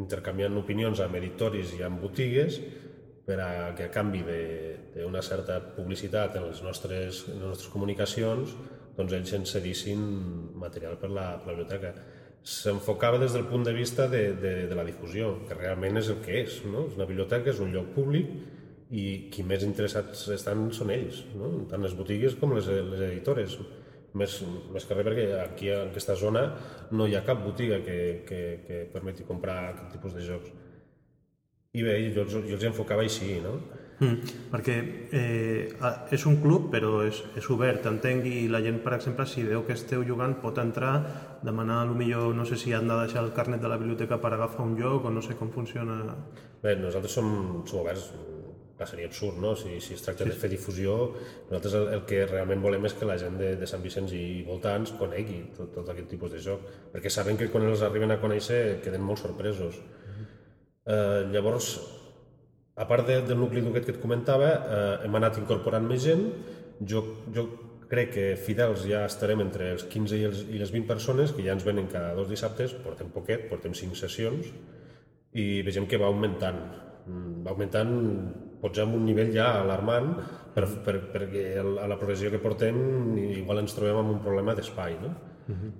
intercanviant 0.00 0.56
opinions 0.56 1.00
amb 1.04 1.16
editoris 1.18 1.76
i 1.76 1.82
amb 1.84 2.00
botigues 2.00 2.58
per 3.26 3.38
a 3.42 3.50
que 3.76 3.86
a 3.86 3.92
canvi 3.92 4.22
d'una 4.94 5.22
certa 5.24 5.58
publicitat 5.76 6.36
en 6.36 6.48
les 6.50 6.62
nostres, 6.64 7.24
en 7.28 7.38
les 7.40 7.52
nostres 7.54 7.72
comunicacions 7.72 8.56
doncs 8.96 9.14
ells 9.16 9.32
ens 9.38 9.54
cedissin 9.54 10.02
material 10.60 10.98
per 11.00 11.08
la, 11.10 11.30
per 11.40 11.52
la 11.52 11.56
biblioteca 11.56 11.94
s'enfocava 12.42 13.20
des 13.22 13.32
del 13.32 13.46
punt 13.46 13.62
de 13.64 13.72
vista 13.72 14.08
de, 14.08 14.32
de, 14.34 14.54
de 14.66 14.74
la 14.74 14.84
difusió, 14.84 15.36
que 15.46 15.54
realment 15.54 16.00
és 16.00 16.10
el 16.10 16.18
que 16.24 16.40
és. 16.42 16.58
No? 16.66 16.88
És 16.90 16.98
una 16.98 17.06
biblioteca, 17.06 17.52
és 17.52 17.60
un 17.62 17.70
lloc 17.74 17.92
públic 17.94 18.32
i 18.92 19.04
qui 19.32 19.44
més 19.46 19.62
interessats 19.64 20.26
estan 20.34 20.66
són 20.74 20.90
ells, 20.92 21.22
no? 21.38 21.52
tant 21.70 21.84
les 21.86 21.94
botigues 21.96 22.34
com 22.40 22.56
les, 22.56 22.66
les 22.66 23.06
editores. 23.12 23.56
Més, 24.18 24.34
més 24.74 24.84
que 24.84 24.96
res 24.98 25.06
perquè 25.06 25.22
aquí 25.40 25.70
en 25.72 25.86
aquesta 25.88 26.18
zona 26.20 26.42
no 26.92 27.06
hi 27.08 27.14
ha 27.16 27.22
cap 27.24 27.38
botiga 27.46 27.78
que, 27.86 27.96
que, 28.28 28.40
que 28.66 28.82
permeti 28.92 29.24
comprar 29.24 29.70
aquest 29.70 29.94
tipus 29.94 30.18
de 30.18 30.26
jocs. 30.26 30.50
I 31.72 31.86
bé, 31.86 31.94
jo, 32.12 32.26
jo 32.28 32.42
els 32.58 32.66
enfocava 32.68 33.06
així, 33.06 33.38
no? 33.40 33.54
Mm, 34.02 34.32
perquè 34.50 34.74
eh, 35.14 35.70
és 36.10 36.24
un 36.26 36.40
club 36.42 36.66
però 36.72 37.04
és, 37.06 37.20
és 37.38 37.48
obert, 37.54 37.86
entenc, 37.86 38.26
i 38.26 38.48
la 38.50 38.58
gent, 38.64 38.80
per 38.82 38.96
exemple, 38.96 39.26
si 39.30 39.44
veu 39.46 39.62
que 39.68 39.76
esteu 39.78 40.02
jugant 40.08 40.34
pot 40.42 40.58
entrar, 40.58 40.94
demanar, 41.46 41.82
a 41.84 41.86
lo 41.86 41.94
millor, 41.94 42.32
no 42.34 42.46
sé 42.48 42.58
si 42.58 42.74
han 42.74 42.90
de 42.90 42.98
deixar 43.04 43.22
el 43.22 43.32
carnet 43.36 43.62
de 43.62 43.70
la 43.70 43.78
biblioteca 43.78 44.18
per 44.18 44.32
agafar 44.34 44.66
un 44.66 44.74
lloc 44.80 45.06
o 45.06 45.14
no 45.14 45.22
sé 45.22 45.38
com 45.38 45.54
funciona. 45.54 46.00
Bé, 46.62 46.74
nosaltres 46.80 47.14
som, 47.14 47.30
som 47.68 47.84
oberts 47.84 48.10
clar, 48.82 48.88
seria 48.90 49.06
absurd, 49.06 49.38
no? 49.38 49.54
Si, 49.56 49.78
si 49.80 49.94
es 49.94 50.02
tracta 50.02 50.26
de 50.26 50.34
fer 50.34 50.50
difusió, 50.50 51.14
nosaltres 51.46 51.78
el, 51.78 51.88
el 51.96 52.04
que 52.08 52.24
realment 52.26 52.62
volem 52.64 52.90
és 52.90 52.98
que 52.98 53.06
la 53.06 53.18
gent 53.20 53.38
de, 53.38 53.54
de 53.60 53.70
Sant 53.70 53.82
Vicenç 53.84 54.14
i 54.18 54.42
voltants 54.48 54.94
conegui 54.98 55.38
tot, 55.56 55.72
tot 55.76 55.94
aquest 55.94 56.10
tipus 56.10 56.34
de 56.34 56.42
joc, 56.42 56.66
perquè 56.92 57.12
saben 57.12 57.38
que 57.38 57.50
quan 57.52 57.68
els 57.68 57.86
arriben 57.86 58.10
a 58.10 58.20
conèixer 58.22 58.80
queden 58.82 59.06
molt 59.06 59.22
sorpresos. 59.22 59.78
Eh, 60.82 61.30
llavors, 61.30 61.76
a 62.76 62.86
part 62.88 63.06
de, 63.06 63.20
del 63.26 63.38
nucli 63.38 63.60
dur 63.60 63.74
que 63.74 63.84
et 63.92 64.00
comentava, 64.00 64.48
eh, 64.48 64.94
hem 65.06 65.18
anat 65.18 65.38
incorporant 65.42 65.84
més 65.88 66.04
gent. 66.04 66.24
Jo, 66.88 67.02
jo 67.34 67.46
crec 67.92 68.14
que 68.14 68.26
fidels 68.40 68.86
ja 68.88 69.02
estarem 69.04 69.42
entre 69.44 69.68
els 69.74 69.84
15 69.92 70.16
i, 70.16 70.22
els, 70.28 70.44
i 70.48 70.60
les 70.60 70.72
20 70.72 70.88
persones, 70.88 71.34
que 71.36 71.44
ja 71.44 71.52
ens 71.52 71.66
venen 71.66 71.90
cada 71.92 72.14
dos 72.16 72.30
dissabtes, 72.30 72.72
portem 72.84 73.12
poquet, 73.12 73.44
portem 73.50 73.76
5 73.76 73.98
sessions, 74.00 74.48
i 75.36 75.60
vegem 75.66 75.88
que 75.88 76.00
va 76.00 76.08
augmentant. 76.08 76.62
Mm, 77.06 77.42
Va 77.42 77.50
augmentant, 77.52 77.92
potser 78.62 78.86
amb 78.86 78.94
un 78.94 79.04
nivell 79.04 79.32
ja 79.34 79.48
alarmant, 79.60 80.14
per, 80.54 80.68
per, 80.86 80.94
perquè 81.12 81.44
a 81.60 81.88
la 81.90 81.98
progressió 81.98 82.30
que 82.30 82.40
portem 82.40 82.78
igual 83.24 83.62
ens 83.64 83.74
trobem 83.76 83.98
amb 83.98 84.12
un 84.14 84.20
problema 84.24 84.54
d'espai, 84.54 84.96
no? 85.02 85.12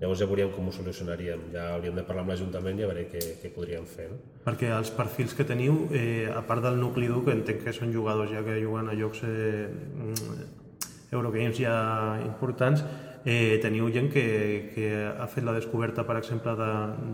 Llavors 0.00 0.18
ja 0.20 0.26
veuríem 0.26 0.50
com 0.54 0.66
ho 0.68 0.72
solucionaríem. 0.74 1.44
Ja 1.54 1.68
hauríem 1.76 1.94
de 1.98 2.04
parlar 2.06 2.24
amb 2.24 2.32
l'Ajuntament 2.34 2.80
i 2.80 2.86
a 2.86 2.90
veure 2.90 3.06
què, 3.12 3.22
què 3.42 3.52
podríem 3.54 3.86
fer. 3.86 4.08
No? 4.10 4.18
Perquè 4.46 4.72
els 4.74 4.90
perfils 4.96 5.36
que 5.38 5.46
teniu, 5.48 5.86
eh, 5.94 6.26
a 6.32 6.42
part 6.48 6.64
del 6.64 6.80
nucli 6.80 7.06
dur, 7.10 7.22
que 7.26 7.36
entenc 7.36 7.62
que 7.66 7.76
són 7.76 7.94
jugadors 7.94 8.32
ja 8.34 8.42
que 8.46 8.58
juguen 8.62 8.90
a 8.90 8.98
llocs 8.98 9.22
eh, 9.28 9.68
Eurogames 11.12 11.58
ja 11.60 11.76
importants, 12.24 12.82
eh, 13.24 13.58
teniu 13.62 13.88
gent 13.94 14.10
que, 14.12 14.24
que 14.74 14.90
ha 15.06 15.28
fet 15.30 15.44
la 15.46 15.54
descoberta, 15.54 16.04
per 16.08 16.16
exemple, 16.18 16.54
de, 16.58 16.70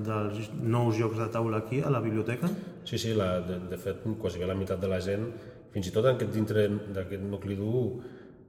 dels 0.09 0.51
nous 0.63 0.97
jocs 0.97 1.19
de 1.21 1.29
taula 1.35 1.61
aquí, 1.65 1.83
a 1.83 1.93
la 1.93 2.01
biblioteca? 2.01 2.49
Sí, 2.89 2.99
sí, 2.99 3.15
la, 3.15 3.41
de, 3.45 3.61
de 3.69 3.81
fet, 3.81 4.07
quasi 4.23 4.41
bé 4.41 4.49
la 4.49 4.57
meitat 4.57 4.81
de 4.81 4.91
la 4.91 5.01
gent, 5.05 5.29
fins 5.75 5.91
i 5.91 5.93
tot 5.93 6.07
en 6.07 6.17
aquest, 6.17 6.33
dintre 6.33 6.69
d'aquest 6.97 7.27
nucli 7.29 7.59
dur, 7.59 7.99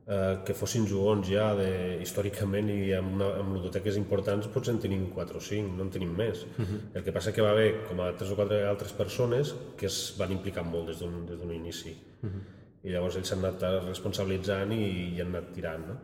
eh, 0.09 0.37
que 0.45 0.55
fossin 0.57 0.87
jugons 0.89 1.27
ja 1.29 1.51
de, 1.57 1.69
històricament 2.03 2.69
i 2.73 2.93
amb, 2.97 3.15
una, 3.17 3.29
amb 3.41 3.55
ludoteques 3.55 3.97
importants, 4.01 4.49
potser 4.53 4.75
en 4.75 4.81
tenim 4.83 5.07
4 5.15 5.37
o 5.37 5.43
5, 5.47 5.75
no 5.77 5.85
en 5.85 5.91
tenim 5.93 6.15
més. 6.17 6.45
Uh 6.57 6.65
-huh. 6.65 6.79
El 6.95 7.03
que 7.03 7.13
passa 7.15 7.33
que 7.33 7.41
va 7.45 7.51
haver 7.51 7.83
com 7.87 7.99
a 8.01 8.11
3 8.17 8.31
o 8.31 8.35
4 8.35 8.69
altres 8.69 8.93
persones 8.93 9.55
que 9.77 9.85
es 9.85 10.15
van 10.17 10.31
implicar 10.31 10.63
molt 10.65 10.87
des 10.87 10.99
d'un 10.99 11.51
inici. 11.53 11.95
Uh 12.23 12.29
-huh. 12.29 12.41
I 12.83 12.89
llavors 12.91 13.15
ells 13.17 13.27
s'han 13.27 13.39
anat 13.39 13.85
responsabilitzant 13.85 14.71
i, 14.71 15.15
i 15.15 15.21
han 15.21 15.27
anat 15.27 15.51
tirant. 15.53 15.87
No? 15.87 15.95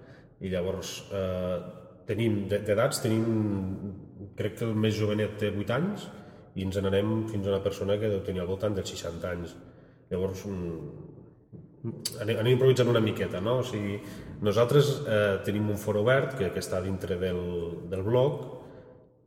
I 0.41 0.49
llavors 0.49 1.05
eh, 1.11 1.59
tenim, 2.05 2.47
de- 2.47 2.59
d'edats, 2.59 3.01
tenim, 3.01 3.25
crec 4.35 4.57
que 4.59 4.65
el 4.65 4.75
més 4.75 4.95
jovenet 4.99 5.37
té 5.37 5.49
8 5.49 5.73
anys 5.73 6.07
i 6.55 6.63
ens 6.63 6.77
n'anem 6.77 7.27
fins 7.27 7.47
a 7.47 7.49
una 7.49 7.63
persona 7.63 7.97
que 7.99 8.09
deu 8.09 8.21
tenir 8.23 8.41
al 8.41 8.47
voltant 8.47 8.75
dels 8.75 8.89
60 8.89 9.31
anys. 9.31 9.55
Llavors, 10.09 10.45
mm, 10.45 11.14
anem, 12.21 12.39
anem 12.41 12.53
improvisant 12.55 12.89
una 12.91 13.01
miqueta, 13.03 13.41
no? 13.43 13.59
O 13.61 13.65
sigui, 13.67 13.99
nosaltres 14.45 14.91
eh, 15.05 15.39
tenim 15.47 15.69
un 15.71 15.79
foro 15.81 16.03
obert 16.05 16.35
que, 16.39 16.51
que 16.53 16.63
està 16.63 16.81
dintre 16.83 17.19
del, 17.21 17.41
del 17.91 18.03
blog 18.05 18.64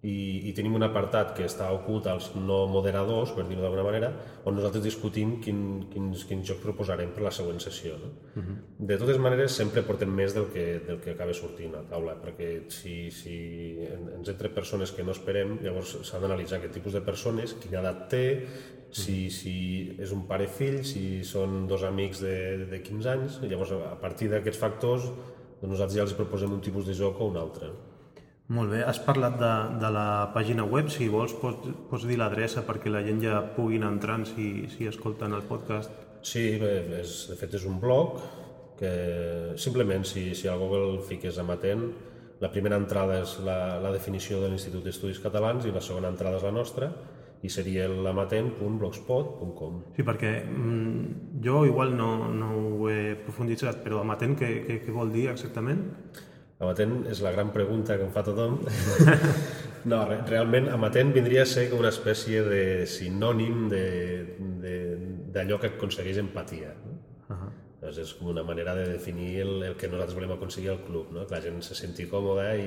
i, 0.06 0.46
i 0.46 0.52
tenim 0.54 0.76
un 0.78 0.84
apartat 0.86 1.32
que 1.34 1.42
està 1.48 1.72
ocult 1.74 2.06
als 2.06 2.28
no 2.36 2.60
moderadors, 2.70 3.32
per 3.34 3.48
dir-ho 3.48 3.64
d'alguna 3.64 3.82
manera, 3.82 4.12
on 4.46 4.54
nosaltres 4.54 4.84
discutim 4.84 5.40
quin, 5.42 5.88
quins, 5.90 6.22
quins 6.28 6.46
jocs 6.46 6.62
proposarem 6.62 7.10
per 7.16 7.24
la 7.24 7.32
següent 7.34 7.58
sessió. 7.58 7.96
No? 7.98 8.12
Uh 8.36 8.42
-huh. 8.44 8.56
De 8.78 8.96
totes 8.96 9.18
maneres, 9.18 9.52
sempre 9.52 9.82
portem 9.82 10.08
més 10.14 10.34
del 10.34 10.46
que, 10.52 10.80
del 10.86 11.00
que 11.00 11.10
acaba 11.10 11.34
sortint 11.34 11.74
a 11.74 11.82
taula, 11.82 12.14
perquè 12.22 12.68
si, 12.68 13.10
si 13.10 13.76
en- 13.80 14.08
ens 14.18 14.28
entre 14.28 14.48
persones 14.50 14.92
que 14.92 15.02
no 15.02 15.10
esperem, 15.10 15.58
llavors 15.62 15.98
s'ha 16.02 16.20
d'analitzar 16.20 16.58
aquest 16.58 16.74
tipus 16.74 16.92
de 16.92 17.00
persones, 17.00 17.54
quina 17.54 17.80
edat 17.80 18.08
té, 18.08 18.46
si, 18.90 19.30
si 19.30 19.96
és 19.98 20.12
un 20.12 20.26
pare-fill, 20.26 20.84
si 20.84 21.24
són 21.24 21.66
dos 21.66 21.82
amics 21.82 22.20
de, 22.20 22.66
de 22.70 22.82
15 22.82 23.10
anys, 23.10 23.40
llavors 23.42 23.72
a 23.72 24.00
partir 24.00 24.30
d'aquests 24.30 24.58
factors 24.58 25.02
doncs 25.60 25.72
nosaltres 25.72 25.96
ja 25.96 26.02
els 26.02 26.14
proposem 26.14 26.52
un 26.52 26.60
tipus 26.60 26.86
de 26.86 26.94
joc 26.94 27.20
o 27.20 27.26
un 27.26 27.36
altre. 27.36 27.66
Molt 28.48 28.72
bé, 28.72 28.80
has 28.80 28.96
parlat 29.04 29.34
de, 29.36 29.52
de 29.76 29.88
la 29.92 30.30
pàgina 30.32 30.64
web, 30.64 30.88
si 30.88 31.10
vols 31.12 31.34
pots, 31.36 31.68
pots 31.90 32.06
dir 32.08 32.16
l'adreça 32.16 32.62
perquè 32.64 32.88
la 32.88 33.02
gent 33.04 33.20
ja 33.20 33.42
puguin 33.56 33.84
entrar 33.84 34.22
si, 34.24 34.64
si 34.72 34.88
escolten 34.88 35.36
el 35.36 35.44
podcast. 35.44 35.92
Sí, 36.24 36.56
bé, 36.60 36.70
és, 37.02 37.26
de 37.28 37.36
fet 37.36 37.58
és 37.58 37.66
un 37.68 37.76
blog 37.82 38.16
que 38.78 38.92
simplement 39.60 40.06
si, 40.08 40.30
si 40.38 40.48
al 40.48 40.62
Google 40.62 40.94
el 40.94 41.02
fiques 41.04 41.36
amatent, 41.42 41.84
la 42.40 42.48
primera 42.54 42.78
entrada 42.80 43.18
és 43.20 43.34
la, 43.44 43.76
la 43.82 43.90
definició 43.92 44.40
de 44.40 44.48
l'Institut 44.48 44.84
d'Estudis 44.86 45.20
Catalans 45.20 45.66
i 45.66 45.74
la 45.74 45.82
segona 45.84 46.08
entrada 46.08 46.38
és 46.38 46.46
la 46.46 46.54
nostra 46.54 46.88
i 47.44 47.50
seria 47.52 47.84
l'amatent.blogspot.com. 47.90 49.74
Sí, 49.98 50.02
perquè 50.06 50.32
mm, 50.46 51.42
jo 51.44 51.66
igual 51.68 51.92
no, 51.98 52.32
no 52.32 52.48
ho 52.56 52.88
he 52.88 53.12
profunditzat, 53.26 53.82
però 53.84 54.00
amatent 54.00 54.38
què, 54.40 54.50
què, 54.64 54.80
què 54.86 54.94
vol 54.94 55.12
dir 55.12 55.28
exactament? 55.34 55.84
Amatent 56.58 57.04
és 57.06 57.20
la 57.22 57.30
gran 57.30 57.52
pregunta 57.54 57.94
que 57.96 58.02
em 58.02 58.10
fa 58.10 58.24
tothom. 58.26 58.56
no, 59.90 60.00
re, 60.08 60.16
realment 60.26 60.66
amatent 60.74 61.12
vindria 61.14 61.44
a 61.44 61.46
ser 61.46 61.68
com 61.70 61.78
una 61.84 61.92
espècie 61.94 62.42
de 62.42 62.62
sinònim 62.90 63.68
d'allò 65.34 65.60
que 65.62 65.70
aconsegueix 65.76 66.18
empatia. 66.18 66.74
No? 66.82 66.96
Uh 67.28 67.36
-huh. 67.36 67.52
Doncs 67.80 67.98
és 68.02 68.14
com 68.18 68.28
una 68.34 68.42
manera 68.42 68.74
de 68.74 68.88
definir 68.90 69.40
el, 69.40 69.62
el 69.62 69.76
que 69.76 69.86
nosaltres 69.88 70.14
volem 70.18 70.32
aconseguir 70.32 70.70
al 70.70 70.82
club, 70.82 71.12
no? 71.12 71.26
que 71.26 71.34
la 71.34 71.40
gent 71.40 71.62
se 71.62 71.74
senti 71.74 72.08
còmoda 72.10 72.56
i, 72.56 72.60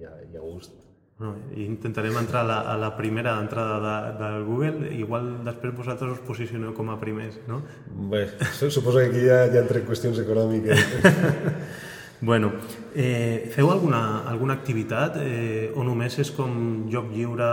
i, 0.00 0.04
a, 0.04 0.12
i 0.32 0.36
a 0.36 0.40
gust. 0.40 0.72
Bueno, 1.16 1.36
intentarem 1.56 2.16
entrar 2.18 2.40
a 2.42 2.44
la, 2.44 2.60
a 2.72 2.76
la 2.76 2.96
primera 2.96 3.40
entrada 3.40 3.78
de, 3.80 4.24
del 4.24 4.44
Google, 4.44 4.92
igual 4.92 5.44
després 5.44 5.72
vosaltres 5.74 6.10
us 6.12 6.18
posicioneu 6.26 6.74
com 6.74 6.90
a 6.90 6.98
primers, 7.00 7.38
no? 7.46 7.62
Bé, 8.10 8.28
su- 8.52 8.70
suposo 8.76 8.98
que 8.98 9.06
aquí 9.06 9.20
ja, 9.26 9.46
ja 9.52 9.60
entre 9.60 9.84
qüestions 9.86 10.18
econòmiques. 10.18 10.76
Bueno, 12.24 12.52
eh, 12.94 13.50
feu 13.52 13.68
alguna, 13.70 14.26
alguna 14.26 14.54
activitat 14.54 15.18
eh, 15.20 15.68
o 15.76 15.82
només 15.84 16.14
és 16.22 16.30
com 16.32 16.54
joc 16.88 17.10
lliure? 17.12 17.48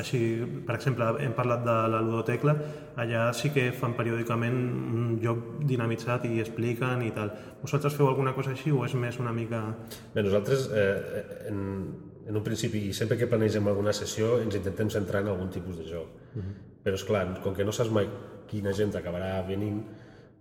Així, 0.00 0.20
per 0.64 0.78
exemple, 0.78 1.10
hem 1.20 1.34
parlat 1.36 1.60
de 1.66 1.74
la 1.92 2.00
ludotecla, 2.00 2.54
allà 3.02 3.26
sí 3.36 3.50
que 3.52 3.66
fan 3.76 3.92
periòdicament 3.98 4.56
un 4.56 5.18
joc 5.20 5.42
dinamitzat 5.68 6.24
i 6.30 6.40
expliquen 6.40 7.04
i 7.04 7.12
tal. 7.12 7.34
Vosaltres 7.60 7.98
feu 7.98 8.08
alguna 8.08 8.32
cosa 8.32 8.54
així 8.56 8.72
o 8.72 8.80
és 8.86 8.96
més 8.96 9.20
una 9.20 9.34
mica... 9.36 9.60
Bé, 10.14 10.24
nosaltres, 10.24 10.70
eh, 10.72 11.24
en, 11.52 11.58
en 12.24 12.40
un 12.40 12.46
principi, 12.46 12.86
i 12.88 12.96
sempre 12.96 13.20
que 13.20 13.28
planegem 13.28 13.68
alguna 13.68 13.92
sessió, 13.92 14.38
ens 14.40 14.56
intentem 14.56 14.88
centrar 14.94 15.20
en 15.20 15.34
algun 15.34 15.52
tipus 15.52 15.76
de 15.82 15.90
joc. 15.90 16.16
Uh 16.32 16.40
-huh. 16.40 16.54
Però, 16.82 16.94
és 16.96 17.04
clar, 17.04 17.26
com 17.44 17.52
que 17.52 17.64
no 17.64 17.76
saps 17.76 17.92
mai 17.92 18.08
quina 18.48 18.72
gent 18.72 18.96
acabarà 18.96 19.42
venint, 19.46 19.84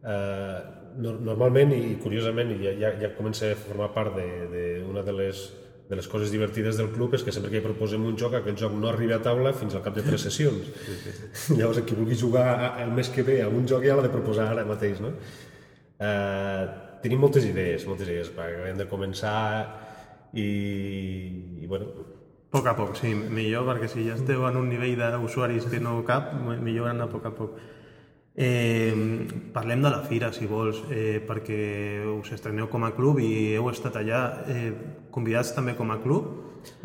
eh, 0.03 0.80
no, 0.97 1.15
normalment 1.21 1.73
i 1.75 1.95
curiosament, 2.01 2.53
i 2.55 2.61
ja, 2.65 2.75
ja, 2.79 2.93
ja 3.01 3.11
comença 3.17 3.51
a 3.51 3.57
formar 3.59 3.91
part 3.95 4.15
d'una 4.17 4.51
de, 4.51 4.65
una 4.89 5.03
de 5.07 5.17
les 5.17 5.49
de 5.91 5.97
les 5.97 6.07
coses 6.07 6.31
divertides 6.31 6.77
del 6.79 6.87
club 6.95 7.17
és 7.17 7.23
que 7.27 7.33
sempre 7.35 7.49
que 7.51 7.59
proposem 7.59 8.05
un 8.07 8.15
joc, 8.15 8.37
aquell 8.37 8.55
joc 8.55 8.77
no 8.79 8.87
arriba 8.87 9.17
a 9.17 9.23
taula 9.25 9.51
fins 9.51 9.73
al 9.75 9.81
cap 9.83 9.97
de 9.97 10.05
tres 10.05 10.23
sessions. 10.23 10.69
Llavors, 11.57 11.81
qui 11.83 11.97
vulgui 11.97 12.15
jugar 12.15 12.77
el 12.79 12.93
mes 12.95 13.09
que 13.11 13.25
ve 13.27 13.41
a 13.43 13.49
un 13.51 13.67
joc 13.67 13.83
ja 13.83 13.97
l'ha 13.97 14.05
de 14.05 14.13
proposar 14.13 14.45
ara 14.53 14.63
mateix, 14.63 15.01
no? 15.03 15.11
Eh, 15.99 16.63
tenim 17.03 17.19
moltes 17.19 17.43
idees, 17.49 17.83
moltes 17.89 18.07
idees, 18.07 18.31
perquè 18.31 18.71
hem 18.71 18.79
de 18.79 18.87
començar 18.87 19.35
i, 20.31 20.47
i 21.59 21.67
bueno, 21.67 21.91
A 22.51 22.57
poc 22.57 22.65
a 22.67 22.71
poc, 22.75 22.97
sí, 22.99 23.13
millor, 23.15 23.63
perquè 23.63 23.87
si 23.87 24.01
ja 24.03 24.17
esteu 24.17 24.41
en 24.43 24.57
un 24.59 24.65
nivell 24.67 24.99
d'usuaris 24.99 25.69
que 25.71 25.77
no 25.79 26.01
cap, 26.03 26.33
millor 26.35 26.89
anar 26.89 27.05
a 27.07 27.11
poc 27.11 27.27
a 27.29 27.31
poc. 27.31 27.53
Eh, 28.33 28.93
parlem 29.51 29.81
de 29.83 29.89
la 29.91 29.99
fira, 30.07 30.31
si 30.31 30.47
vols, 30.47 30.85
eh, 30.89 31.19
perquè 31.27 32.05
us 32.07 32.31
estreneu 32.31 32.69
com 32.71 32.85
a 32.87 32.93
club 32.95 33.19
i 33.19 33.57
heu 33.57 33.67
estat 33.71 33.97
allà 33.99 34.21
eh, 34.47 34.71
convidats 35.11 35.51
també 35.57 35.75
com 35.75 35.91
a 35.91 35.99
club? 35.99 36.29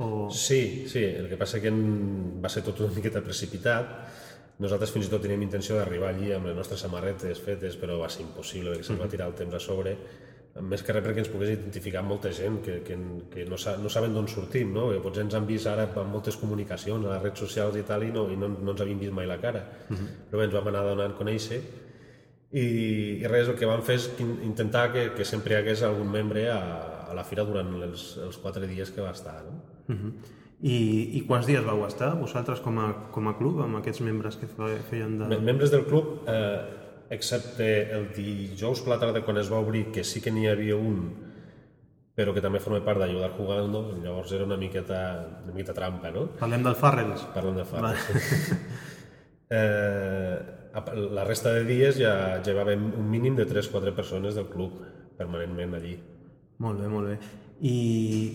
O... 0.03 0.27
Sí, 0.35 0.89
sí, 0.91 1.05
el 1.05 1.29
que 1.31 1.39
passa 1.39 1.61
que 1.63 1.71
en... 1.71 2.41
va 2.43 2.51
ser 2.51 2.65
tot 2.67 2.81
una 2.83 2.95
miqueta 2.97 3.23
precipitat. 3.23 3.95
Nosaltres 4.59 4.91
fins 4.91 5.07
i 5.07 5.13
tot 5.13 5.23
teníem 5.23 5.45
intenció 5.45 5.77
d'arribar 5.77 6.15
allí 6.15 6.33
amb 6.33 6.49
les 6.49 6.57
nostres 6.57 6.81
samarretes 6.83 7.43
fetes, 7.45 7.77
però 7.79 8.01
va 8.01 8.09
ser 8.11 8.25
impossible, 8.25 8.73
perquè 8.73 8.89
se'ns 8.89 9.03
va 9.03 9.11
tirar 9.13 9.29
el 9.31 9.37
temps 9.39 9.55
a 9.55 9.61
sobre. 9.63 9.95
Més 10.63 10.83
que 10.83 10.93
res 10.93 11.05
perquè 11.05 11.19
ens 11.19 11.29
pogués 11.29 11.51
identificar 11.53 12.01
amb 12.01 12.09
molta 12.09 12.31
gent 12.33 12.63
que, 12.65 12.79
que, 12.83 12.97
que 13.31 13.45
no, 13.45 13.59
sa, 13.61 13.75
no 13.77 13.89
saben 13.93 14.15
d'on 14.15 14.29
sortim, 14.29 14.71
no? 14.73 14.87
Que 14.89 15.01
potser 15.05 15.23
ens 15.27 15.35
han 15.35 15.47
vist 15.47 15.67
ara 15.67 15.85
amb 15.85 16.13
moltes 16.13 16.37
comunicacions, 16.41 17.05
a 17.05 17.11
les 17.13 17.23
redes 17.23 17.39
socials 17.39 17.77
i 17.77 17.83
tal, 17.83 18.03
i 18.03 18.13
no, 18.13 18.31
i 18.33 18.37
no, 18.37 18.49
no 18.49 18.71
ens 18.73 18.81
havien 18.81 18.99
vist 18.99 19.13
mai 19.13 19.27
la 19.27 19.37
cara. 19.39 19.61
Uh 19.91 19.97
-huh. 19.97 20.09
Però 20.31 20.39
bé, 20.39 20.45
ens 20.45 20.55
vam 20.55 20.67
anar 20.69 20.83
donant 20.89 21.13
a 21.13 21.19
conèixer 21.19 21.61
i, 22.53 22.65
i 23.23 23.27
res, 23.27 23.49
el 23.49 23.57
que 23.59 23.67
vam 23.67 23.83
fer 23.83 23.97
és 23.97 24.11
in- 24.23 24.39
intentar 24.47 24.93
que, 24.93 25.11
que 25.17 25.25
sempre 25.25 25.55
hi 25.55 25.59
hagués 25.59 25.83
algun 25.83 26.09
membre 26.11 26.49
a, 26.51 27.07
a 27.11 27.15
la 27.15 27.25
fira 27.25 27.45
durant 27.45 27.75
els, 27.83 28.17
els 28.23 28.39
quatre 28.39 28.67
dies 28.67 28.91
que 28.91 29.03
va 29.03 29.11
estar. 29.11 29.43
No? 29.45 29.61
Uh 29.89 29.95
-huh. 30.01 30.13
I, 30.63 31.19
I 31.19 31.21
quants 31.27 31.47
dies 31.47 31.63
vau 31.65 31.85
estar 31.87 32.15
vosaltres 32.17 32.61
com 32.61 32.79
a, 32.79 33.11
com 33.13 33.29
a 33.29 33.37
club 33.37 33.61
amb 33.61 33.77
aquests 33.77 34.01
membres 34.01 34.37
que 34.37 34.47
fe- 34.47 34.81
feien 34.91 35.19
de... 35.19 35.27
Me- 35.27 35.39
Membres 35.39 35.71
del 35.71 35.85
club, 35.85 36.23
eh, 36.27 36.61
excepte 37.11 37.69
el 37.95 38.11
dijous 38.15 38.83
per 38.83 38.95
la 38.95 39.01
tarda 39.03 39.23
quan 39.25 39.39
es 39.39 39.51
va 39.53 39.63
obrir, 39.63 39.87
que 39.95 40.05
sí 40.05 40.23
que 40.25 40.33
n'hi 40.35 40.49
havia 40.51 40.77
un, 40.77 41.01
però 42.17 42.33
que 42.33 42.41
també 42.41 42.63
forma 42.65 42.81
part 42.85 43.03
d'ajudar 43.03 43.31
jugando, 43.37 43.83
llavors 44.03 44.33
era 44.33 44.47
una 44.49 44.57
miqueta, 44.57 45.01
una 45.45 45.53
miqueta 45.53 45.75
trampa, 45.77 46.11
no? 46.15 46.27
Parlem 46.41 46.65
del 46.65 46.77
Farrells. 46.81 47.27
Parlant 47.35 47.61
de 47.61 47.67
fa. 47.69 47.83
Vale. 47.85 48.21
eh, 49.61 50.37
la 51.13 51.25
resta 51.29 51.53
de 51.53 51.65
dies 51.69 51.99
ja, 52.01 52.15
ja 52.41 52.53
hi 52.53 52.57
va 52.57 52.65
haver 52.65 52.77
un 52.81 53.11
mínim 53.11 53.37
de 53.37 53.47
3-4 53.49 53.93
persones 53.97 54.37
del 54.37 54.49
club 54.49 54.81
permanentment 55.19 55.77
allí. 55.77 55.97
Molt 56.65 56.81
bé, 56.81 56.89
molt 56.89 57.13
bé. 57.13 57.19
I, 57.57 57.77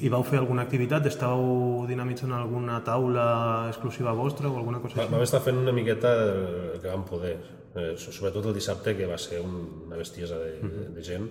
i 0.02 0.10
vau 0.10 0.22
fer 0.26 0.40
alguna 0.40 0.64
activitat? 0.66 1.06
Estàu 1.10 1.86
dinamitzant 1.90 2.34
alguna 2.34 2.80
taula 2.86 3.26
exclusiva 3.70 4.14
vostra 4.18 4.50
o 4.50 4.58
alguna 4.58 4.82
cosa 4.82 4.98
així? 4.98 5.12
Vam 5.14 5.26
estar 5.26 5.42
fent 5.46 5.58
una 5.62 5.74
miqueta 5.74 6.14
el 6.22 6.80
que 6.82 6.90
vam 6.90 7.06
poder, 7.06 7.36
eh, 7.76 7.94
sobretot 7.98 8.50
el 8.50 8.58
dissabte, 8.58 8.96
que 8.98 9.10
va 9.10 9.18
ser 9.18 9.42
una 9.42 9.98
bestiesa 9.98 10.40
de, 10.40 10.52
uh 10.60 10.70
-huh. 10.70 10.88
de 10.96 11.04
gent. 11.04 11.30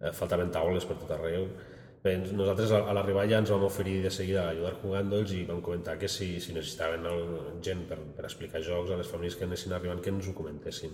Eh, 0.00 0.12
faltaven 0.12 0.50
taules 0.50 0.84
per 0.84 0.96
tot 0.96 1.10
arreu. 1.10 1.48
Bé, 2.02 2.16
nosaltres 2.16 2.70
a 2.70 2.92
l'arribar 2.94 3.28
ja 3.28 3.38
ens 3.38 3.50
vam 3.50 3.64
oferir 3.64 4.02
de 4.02 4.10
seguida 4.10 4.44
a 4.44 4.50
ajudar 4.50 4.74
jugant-los 4.82 5.32
i 5.32 5.44
vam 5.44 5.60
comentar 5.60 5.98
que 5.98 6.08
si, 6.08 6.40
si 6.40 6.52
necessitaven 6.52 7.02
gent 7.60 7.88
per, 7.88 7.98
per 8.16 8.24
explicar 8.24 8.60
jocs 8.62 8.90
a 8.90 8.96
les 8.96 9.08
famílies 9.08 9.36
que 9.36 9.44
anessin 9.44 9.72
arribant 9.72 10.00
que 10.00 10.10
ens 10.10 10.28
ho 10.28 10.34
comentessin 10.34 10.92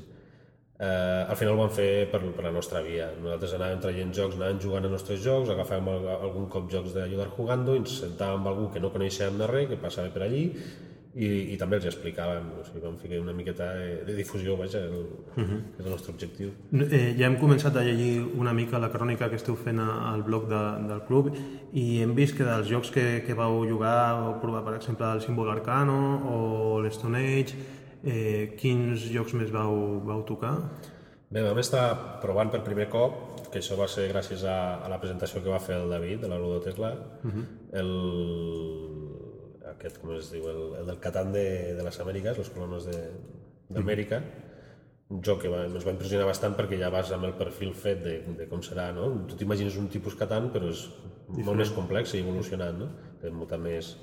Eh, 0.77 1.27
al 1.31 1.37
final 1.39 1.55
ho 1.55 1.59
vam 1.61 1.71
fer 1.71 2.09
per, 2.11 2.19
per 2.35 2.45
la 2.49 2.51
nostra 2.55 2.81
via. 2.83 3.07
Nosaltres 3.23 3.53
anàvem 3.55 3.83
traient 3.85 4.11
jocs, 4.17 4.35
anàvem 4.35 4.59
jugant 4.65 4.89
els 4.89 4.97
nostres 4.97 5.21
jocs, 5.23 5.53
agafàvem 5.53 5.91
el, 5.93 6.09
algun 6.17 6.49
cop 6.51 6.67
jocs 6.73 6.97
d'ajudar 6.97 7.29
jugant 7.37 7.63
i 7.69 7.77
ens 7.79 7.95
sentàvem 8.01 8.41
amb 8.41 8.51
algú 8.51 8.67
que 8.75 8.83
no 8.83 8.91
coneixem 8.95 9.39
de 9.39 9.47
res, 9.51 9.69
que 9.71 9.79
passava 9.79 10.11
per 10.11 10.25
allí, 10.27 10.49
i, 11.15 11.29
i 11.55 11.57
també 11.61 11.79
els 11.79 11.87
explicàvem, 11.87 12.49
o 12.59 12.65
sigui, 12.67 12.83
vam 12.83 12.97
fer 12.99 13.21
una 13.21 13.33
miqueta 13.33 13.69
de, 13.79 13.91
de 14.07 14.17
difusió, 14.19 14.57
vaja, 14.57 14.81
el, 14.85 15.05
uh 15.37 15.43
-huh. 15.43 15.61
que 15.77 15.83
és 15.83 15.87
el 15.87 15.91
nostre 15.91 16.13
objectiu. 16.13 16.51
Eh, 16.73 17.15
ja 17.19 17.27
hem 17.27 17.37
començat 17.39 17.77
a 17.77 17.83
llegir 17.83 18.25
una 18.35 18.53
mica 18.53 18.79
la 18.79 18.91
crònica 18.91 19.29
que 19.29 19.37
esteu 19.37 19.57
fent 19.57 19.79
al 19.79 20.23
blog 20.23 20.49
de, 20.49 20.89
del 20.89 21.03
club 21.07 21.35
i 21.73 22.03
hem 22.03 22.15
vist 22.15 22.37
que 22.37 22.45
dels 22.45 22.69
jocs 22.69 22.91
que, 22.91 23.23
que 23.27 23.35
vau 23.35 23.65
jugar, 23.65 24.21
vau 24.21 24.41
provar, 24.41 24.65
per 24.65 24.75
exemple, 24.75 25.07
el 25.07 25.21
Símbol 25.21 25.51
Arcano 25.51 26.23
o 26.27 26.81
l'Stone 26.83 27.19
Age, 27.19 27.55
Eh, 28.05 28.53
quins 28.61 29.07
jocs 29.09 29.33
més 29.33 29.49
vau, 29.53 30.01
vau 30.05 30.21
tocar? 30.29 30.53
Bé, 31.33 31.41
vam 31.41 31.59
estar 31.63 31.85
provant 32.21 32.51
per 32.53 32.61
primer 32.67 32.91
cop, 32.93 33.15
que 33.49 33.63
això 33.63 33.79
va 33.79 33.87
ser 33.89 34.11
gràcies 34.11 34.45
a, 34.45 34.57
a 34.85 34.91
la 34.93 34.99
presentació 35.01 35.41
que 35.41 35.49
va 35.49 35.61
fer 35.63 35.79
el 35.81 35.89
David, 35.89 36.21
de 36.21 36.29
la 36.29 36.39
Ludotecla, 36.39 36.91
uh 36.93 37.27
mhm. 37.27 37.33
-huh. 37.33 37.47
el, 37.81 37.91
aquest, 39.75 40.01
com 40.03 40.15
es 40.17 40.31
diu, 40.33 40.49
el, 40.51 40.63
el 40.81 40.89
del 40.91 41.03
Catan 41.03 41.33
de, 41.35 41.45
de 41.79 41.85
les 41.87 42.01
Amèriques, 42.05 42.41
els 42.41 42.51
colonos 42.55 42.89
d'Amèrica, 42.89 44.23
un 45.15 45.21
joc 45.23 45.43
que 45.45 45.51
va, 45.53 45.67
ens 45.69 45.85
va 45.85 45.93
impressionar 45.93 46.27
bastant 46.27 46.57
perquè 46.57 46.79
ja 46.81 46.89
vas 46.93 47.13
amb 47.15 47.29
el 47.29 47.37
perfil 47.39 47.75
fet 47.77 48.01
de, 48.03 48.17
de 48.39 48.49
com 48.51 48.63
serà, 48.65 48.89
no? 48.97 49.11
Tu 49.29 49.37
t'imagines 49.43 49.77
un 49.81 49.91
tipus 49.93 50.17
Catan, 50.19 50.49
però 50.55 50.73
és 50.73 50.87
Diferent. 50.89 51.47
molt 51.51 51.61
més 51.61 51.73
complex 51.77 52.17
i 52.17 52.25
evolucionat, 52.25 52.77
no? 52.81 52.91
Té 53.21 53.33
molta 53.35 53.61
més 53.61 53.95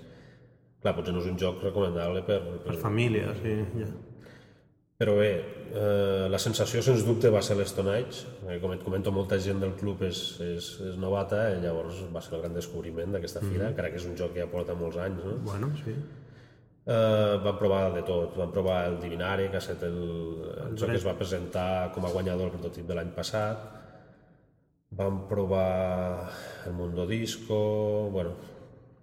Clar, 0.81 0.95
potser 0.97 1.13
no 1.13 1.21
és 1.21 1.27
un 1.29 1.35
joc 1.37 1.59
recomanable 1.61 2.23
per... 2.25 2.39
Per, 2.41 2.59
per 2.65 2.77
família, 2.81 3.35
sí, 3.37 3.51
ja. 3.77 3.89
Però 5.01 5.15
bé, 5.17 5.29
eh, 5.74 6.27
la 6.29 6.38
sensació, 6.38 6.84
sens 6.86 7.01
dubte, 7.08 7.31
va 7.34 7.39
ser 7.41 7.55
l'Stone 7.58 7.96
Age. 7.98 8.27
Eh, 8.46 8.60
com 8.62 8.75
et 8.75 8.84
comento, 8.86 9.10
molta 9.15 9.39
gent 9.41 9.58
del 9.63 9.72
club 9.79 10.03
és, 10.05 10.20
és, 10.46 10.67
és 10.91 11.00
novata, 11.01 11.39
i 11.55 11.63
llavors 11.63 12.03
va 12.13 12.22
ser 12.22 12.36
el 12.38 12.43
gran 12.43 12.53
descobriment 12.53 13.17
d'aquesta 13.17 13.41
fira, 13.41 13.50
mm 13.50 13.63
-hmm. 13.63 13.72
encara 13.74 13.89
que 13.89 13.98
és 13.98 14.05
un 14.05 14.13
joc 14.20 14.36
que 14.36 14.43
ja 14.43 14.51
porta 14.51 14.75
molts 14.75 14.98
anys, 14.98 15.24
no? 15.25 15.34
Bueno, 15.48 15.72
sí. 15.84 15.96
Eh, 16.86 17.36
vam 17.43 17.58
provar 17.58 17.93
de 17.96 18.03
tot, 18.03 18.38
vam 18.38 18.51
provar 18.51 18.77
el 18.91 19.00
Divinare, 19.00 19.50
que 19.50 19.55
ha 19.55 19.63
estat 19.65 19.81
el, 19.84 20.00
el 20.70 20.77
joc 20.77 20.89
que 20.89 20.98
es 20.98 21.08
va 21.08 21.17
presentar 21.17 21.91
com 21.93 22.05
a 22.05 22.13
guanyador 22.13 22.46
el 22.46 22.51
prototip 22.51 22.86
de 22.88 22.93
l'any 22.93 23.12
passat, 23.15 23.58
vam 24.91 25.27
provar 25.27 26.29
el 26.67 26.74
Mundo 26.74 27.08
Disco, 27.08 28.10
bueno, 28.12 28.36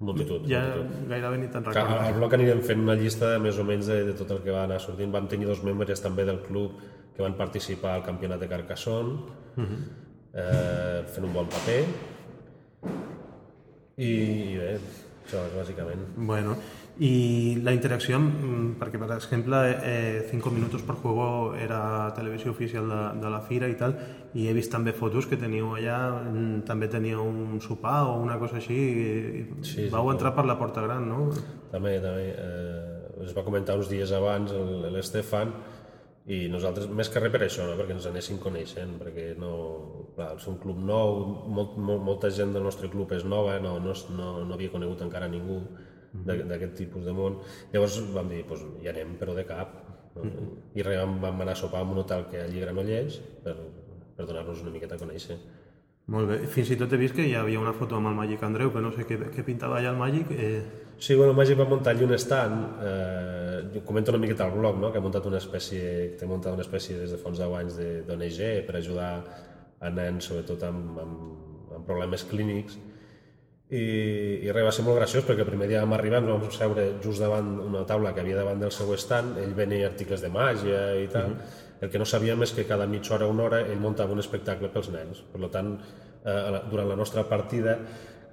multitud. 0.01 0.47
Ja 0.51 0.63
multitud. 0.67 1.09
gairebé 1.11 1.41
ni 1.41 1.49
te'n 1.53 1.67
recordes. 1.67 2.07
Al 2.07 2.15
bloc 2.19 2.37
anirem 2.39 2.63
fent 2.67 2.85
una 2.85 2.97
llista 2.99 3.33
més 3.43 3.59
o 3.59 3.67
menys 3.67 3.91
de, 3.91 3.99
de 4.11 4.15
tot 4.19 4.31
el 4.37 4.43
que 4.45 4.55
va 4.55 4.65
anar 4.69 4.79
sortint. 4.83 5.13
Vam 5.15 5.29
tenir 5.31 5.49
dos 5.51 5.63
membres 5.67 6.03
també 6.05 6.27
del 6.29 6.41
club 6.47 6.79
que 7.17 7.25
van 7.25 7.35
participar 7.39 7.97
al 7.97 8.05
campionat 8.07 8.41
de 8.41 8.49
Carcassonne, 8.49 9.19
uh 9.57 9.61
mhm. 9.61 9.67
-huh. 9.67 9.81
eh, 10.43 11.05
fent 11.15 11.27
un 11.27 11.33
bon 11.33 11.49
paper. 11.55 11.83
I, 13.99 14.11
i 14.55 14.57
bé, 14.59 14.79
això 15.27 15.43
és 15.47 15.55
bàsicament. 15.57 16.05
Bueno, 16.17 16.57
i 16.99 17.59
la 17.63 17.71
interacció, 17.77 18.19
mm, 18.19 18.73
perquè 18.81 18.99
per 18.99 19.13
exemple 19.15 19.61
eh, 19.87 20.27
5 20.31 20.51
minuts 20.51 20.83
per 20.83 20.97
juego 20.99 21.55
era 21.55 22.11
televisió 22.17 22.51
oficial 22.51 22.89
de, 22.91 23.03
de 23.23 23.31
la 23.31 23.41
fira 23.47 23.69
i 23.71 23.77
tal, 23.79 23.95
i 24.35 24.49
he 24.49 24.55
vist 24.57 24.73
també 24.75 24.93
fotos 24.93 25.29
que 25.31 25.39
teniu 25.39 25.77
allà, 25.77 25.99
mm, 26.25 26.65
també 26.67 26.91
teníeu 26.91 27.23
un 27.23 27.63
sopar 27.63 28.03
o 28.11 28.19
una 28.19 28.39
cosa 28.39 28.59
així, 28.59 28.75
i 28.75 29.47
sí, 29.63 29.89
vau 29.93 30.09
sí, 30.09 30.17
entrar 30.17 30.35
per 30.35 30.47
la 30.49 30.59
porta 30.59 30.83
gran, 30.83 31.07
no? 31.09 31.29
També, 31.71 32.01
també. 32.03 32.31
Eh, 32.35 32.95
es 33.27 33.35
va 33.35 33.43
comentar 33.47 33.79
uns 33.79 33.89
dies 33.91 34.11
abans 34.15 34.53
l'Estefan, 34.91 35.55
i 36.29 36.43
nosaltres, 36.53 36.91
més 36.93 37.09
que 37.09 37.23
res 37.23 37.33
per 37.33 37.41
això, 37.47 37.65
no? 37.65 37.77
perquè 37.79 37.95
ens 37.95 38.07
anessin 38.11 38.41
coneixent, 38.43 38.99
perquè 39.01 39.31
no, 39.41 39.53
clar, 40.17 40.35
és 40.37 40.49
un 40.51 40.59
club 40.61 40.83
nou, 40.85 41.23
molt, 41.47 41.79
molt, 41.81 42.03
molta 42.05 42.29
gent 42.35 42.53
del 42.53 42.67
nostre 42.67 42.91
club 42.93 43.15
és 43.17 43.25
nova, 43.25 43.57
no, 43.65 43.79
no, 43.81 43.95
no, 44.13 44.33
no 44.45 44.57
havia 44.59 44.75
conegut 44.75 45.07
encara 45.07 45.31
ningú, 45.33 45.63
d'aquest 46.13 46.75
tipus 46.79 47.05
de 47.05 47.13
món. 47.13 47.39
Llavors 47.73 48.01
vam 48.15 48.29
dir, 48.33 48.45
doncs 48.49 48.83
hi 48.83 48.91
anem, 48.93 49.17
però 49.21 49.35
de 49.37 49.45
cap. 49.49 49.75
No? 50.15 50.25
Mm 50.25 50.31
-hmm. 50.31 50.57
I 50.75 50.83
res, 50.83 50.99
vam, 50.99 51.21
vam 51.21 51.41
anar 51.41 51.53
a 51.53 51.63
sopar 51.63 51.83
en 51.83 51.89
un 51.89 51.99
hotel 51.99 52.27
que 52.31 52.43
allí 52.43 52.61
Granollers 52.61 53.21
per, 53.45 53.57
per 54.17 54.27
donar-nos 54.27 54.63
una 54.63 54.71
miqueta 54.71 54.95
a 54.95 54.99
conèixer. 54.99 55.37
Molt 56.09 56.31
bé. 56.31 56.39
Fins 56.49 56.71
i 56.71 56.77
tot 56.77 56.93
he 56.93 56.97
vist 56.97 57.15
que 57.15 57.25
hi 57.29 57.35
havia 57.35 57.61
una 57.61 57.75
foto 57.77 57.97
amb 57.97 58.09
el 58.09 58.15
Màgic 58.17 58.43
Andreu, 58.43 58.71
que 58.73 58.81
no 58.81 58.91
sé 58.93 59.05
què, 59.05 59.19
què 59.35 59.43
pintava 59.45 59.77
allà 59.79 59.91
el 59.91 59.99
Màgic. 60.01 60.31
Eh... 60.31 60.63
Sí, 60.99 61.15
bueno, 61.15 61.33
el 61.35 61.37
Màgic 61.39 61.59
va 61.61 61.67
muntar 61.69 61.93
allí 61.93 62.05
un 62.05 62.15
stand, 62.19 62.81
eh, 62.83 63.83
comento 63.85 64.11
una 64.11 64.19
miqueta 64.19 64.47
al 64.47 64.55
blog, 64.57 64.79
no? 64.81 64.91
que 64.91 64.99
ha 64.99 65.05
muntat 65.05 65.27
una 65.27 65.37
espècie, 65.37 66.17
té 66.19 66.27
muntat 66.27 66.57
una 66.57 66.65
espècie 66.65 66.97
des 66.97 67.13
de 67.13 67.19
fons 67.19 67.39
10 67.39 67.55
anys 67.61 67.77
d'ONG 68.09 68.41
per 68.67 68.77
ajudar 68.81 69.13
a 69.79 69.91
nens, 69.91 70.25
sobretot 70.31 70.65
amb, 70.67 70.99
amb, 71.05 71.75
amb 71.77 71.87
problemes 71.87 72.25
clínics, 72.25 72.79
i, 73.71 73.85
i 74.47 74.53
res, 74.53 74.65
va 74.65 74.73
ser 74.73 74.85
molt 74.87 74.97
graciós 74.97 75.27
perquè 75.29 75.45
el 75.45 75.51
primer 75.51 75.69
dia 75.69 75.83
vam 75.85 75.93
arribar, 75.97 76.23
ens 76.23 76.31
vam 76.31 76.45
seure 76.55 76.87
just 77.05 77.21
davant 77.21 77.51
una 77.67 77.85
taula 77.89 78.15
que 78.17 78.23
havia 78.25 78.39
davant 78.41 78.61
del 78.63 78.73
seu 78.73 78.95
stand, 78.97 79.37
ell 79.43 79.55
venia 79.57 79.91
articles 79.91 80.25
de 80.25 80.31
màgia 80.33 80.83
i 80.97 81.09
tal, 81.13 81.33
uh 81.33 81.35
mhm. 81.35 81.41
-huh. 81.41 81.83
el 81.85 81.91
que 81.91 81.99
no 81.99 82.05
sabíem 82.05 82.43
és 82.43 82.53
que 82.53 82.67
cada 82.67 82.87
mitja 82.87 83.15
hora 83.15 83.27
o 83.27 83.31
una 83.31 83.45
hora 83.45 83.61
ell 83.61 83.79
muntava 83.79 84.13
un 84.13 84.19
espectacle 84.19 84.69
pels 84.69 84.89
nens, 84.91 85.23
per 85.33 85.51
tant, 85.51 85.79
eh, 86.25 86.61
durant 86.71 86.89
la 86.89 86.97
nostra 86.97 87.29
partida 87.29 87.79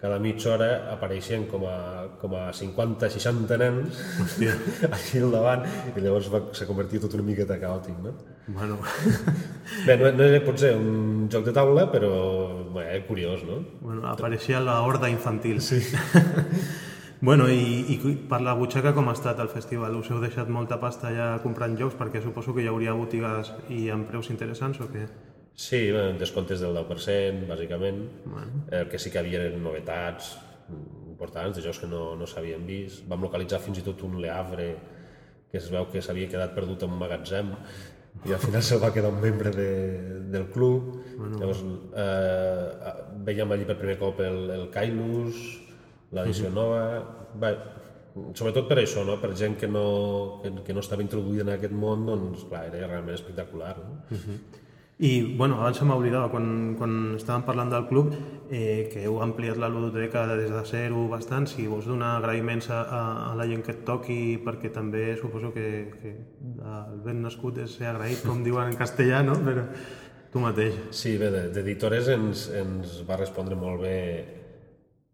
cada 0.02 0.18
mitja 0.20 0.54
hora 0.54 0.70
apareixien 0.94 1.46
com 1.50 1.64
a, 1.70 1.78
com 2.22 2.36
a 2.38 2.50
50-60 2.54 3.58
nens 3.62 4.00
Hòstia. 4.22 4.56
aquí 4.96 5.22
al 5.24 5.34
davant 5.34 5.66
i 5.66 6.02
llavors 6.04 6.30
va, 6.34 6.42
s'ha 6.56 6.68
convertit 6.70 7.06
tot 7.06 7.16
una 7.18 7.26
miqueta 7.28 7.58
caòtic, 7.62 7.98
no? 8.04 8.14
Bueno. 8.48 8.78
Bé, 9.88 9.96
no, 9.98 10.12
no 10.14 10.42
pot 10.46 10.62
ser 10.62 10.76
un 10.78 11.30
joc 11.34 11.48
de 11.48 11.54
taula, 11.56 11.88
però 11.92 12.12
bé, 12.76 12.90
és 13.00 13.06
curiós, 13.08 13.46
no? 13.48 13.62
Bueno, 13.82 14.06
apareixia 14.12 14.62
la 14.62 14.82
horda 14.86 15.10
infantil. 15.10 15.62
Sí. 15.66 15.82
bueno, 17.28 17.48
i, 17.50 17.96
i 17.96 18.18
per 18.30 18.44
la 18.46 18.54
butxaca 18.60 18.94
com 18.94 19.10
ha 19.10 19.16
estat 19.18 19.42
el 19.42 19.50
festival? 19.54 19.96
Us 19.98 20.12
heu 20.12 20.22
deixat 20.22 20.52
molta 20.52 20.78
pasta 20.82 21.14
ja 21.16 21.32
comprant 21.44 21.80
jocs? 21.80 21.98
Perquè 21.98 22.22
suposo 22.22 22.54
que 22.54 22.66
hi 22.66 22.70
hauria 22.70 22.94
botigues 22.98 23.56
i 23.74 23.88
amb 23.96 24.12
preus 24.12 24.30
interessants 24.34 24.84
o 24.84 24.92
què? 24.92 25.08
Sí, 25.56 25.88
descomptes 26.20 26.60
del 26.60 26.76
10%, 26.76 27.48
bàsicament. 27.48 28.02
Bueno. 28.26 28.66
El 28.76 28.90
que 28.92 29.00
sí 29.00 29.12
que 29.12 29.22
havia 29.22 29.40
eren 29.40 29.64
novetats 29.64 30.36
importants, 31.16 31.56
de 31.56 31.64
jocs 31.64 31.80
que 31.80 31.88
no, 31.88 32.16
no 32.20 32.28
s'havien 32.28 32.66
vist. 32.68 33.06
Vam 33.08 33.24
localitzar 33.24 33.62
fins 33.64 33.80
i 33.80 33.86
tot 33.86 34.04
un 34.04 34.20
Le 34.22 34.30
Havre 34.30 34.70
que 35.50 35.62
es 35.62 35.70
veu 35.72 35.88
que 35.88 36.02
s'havia 36.04 36.28
quedat 36.28 36.52
perdut 36.56 36.84
en 36.84 36.92
un 36.92 37.00
magatzem 37.00 37.54
i 38.24 38.34
al 38.34 38.42
final 38.42 38.64
se'l 38.68 38.82
va 38.84 38.92
quedar 38.94 39.12
un 39.14 39.22
membre 39.22 39.52
de, 39.52 39.70
del 40.32 40.50
club. 40.52 40.92
Bueno. 41.18 41.40
Llavors, 41.40 41.64
eh, 42.04 42.94
veiem 43.28 43.56
allí 43.56 43.68
per 43.68 43.78
primer 43.80 43.98
cop 44.02 44.22
el, 44.26 44.40
el 44.56 44.68
Kailus, 44.74 45.42
l'edició 46.16 46.50
uh 46.50 46.52
-huh. 46.52 46.56
nova... 46.56 46.82
Bé, 47.36 47.52
sobretot 48.34 48.68
per 48.68 48.78
això, 48.80 49.04
no? 49.06 49.20
per 49.20 49.36
gent 49.36 49.58
que 49.60 49.68
no, 49.68 50.40
que, 50.42 50.52
que 50.64 50.74
no 50.74 50.80
estava 50.80 51.04
introduïda 51.04 51.44
en 51.44 51.50
aquest 51.58 51.74
món, 51.74 52.06
doncs 52.06 52.46
clar, 52.50 52.66
era 52.74 52.88
realment 52.88 53.16
espectacular. 53.16 53.78
No? 53.78 54.02
Uh 54.10 54.18
-huh. 54.18 54.38
I, 54.98 55.36
bueno, 55.36 55.58
abans 55.60 55.76
se 55.76 55.84
m'oblidava, 55.84 56.30
quan, 56.32 56.76
quan 56.80 56.94
estàvem 57.18 57.44
parlant 57.44 57.72
del 57.74 57.84
club, 57.90 58.14
eh, 58.48 58.88
que 58.94 59.02
heu 59.04 59.18
ampliat 59.26 59.60
la 59.60 59.68
ludoteca 59.68 60.24
des 60.38 60.54
de 60.54 60.62
zero 60.70 61.02
bastant, 61.12 61.50
si 61.52 61.68
vols 61.68 61.90
donar 61.90 62.14
agraïments 62.22 62.70
a, 62.72 62.80
a 63.32 63.34
la 63.36 63.48
gent 63.50 63.66
que 63.66 63.76
et 63.76 63.84
toqui, 63.84 64.20
perquè 64.46 64.72
també 64.72 65.18
suposo 65.20 65.52
que, 65.52 65.68
que 65.98 66.14
el 66.16 67.04
ben 67.04 67.20
nascut 67.26 67.60
és 67.66 67.76
ser 67.76 67.92
agraït, 67.92 68.24
com 68.24 68.40
diuen 68.48 68.72
en 68.72 68.80
castellà, 68.80 69.20
no? 69.28 69.36
Però 69.44 69.68
tu 70.32 70.44
mateix. 70.44 70.80
Sí, 70.96 71.18
bé, 71.20 71.28
d'editores 71.52 72.08
ens, 72.16 72.48
ens 72.56 73.02
va 73.08 73.20
respondre 73.20 73.60
molt 73.60 73.84
bé 73.84 74.00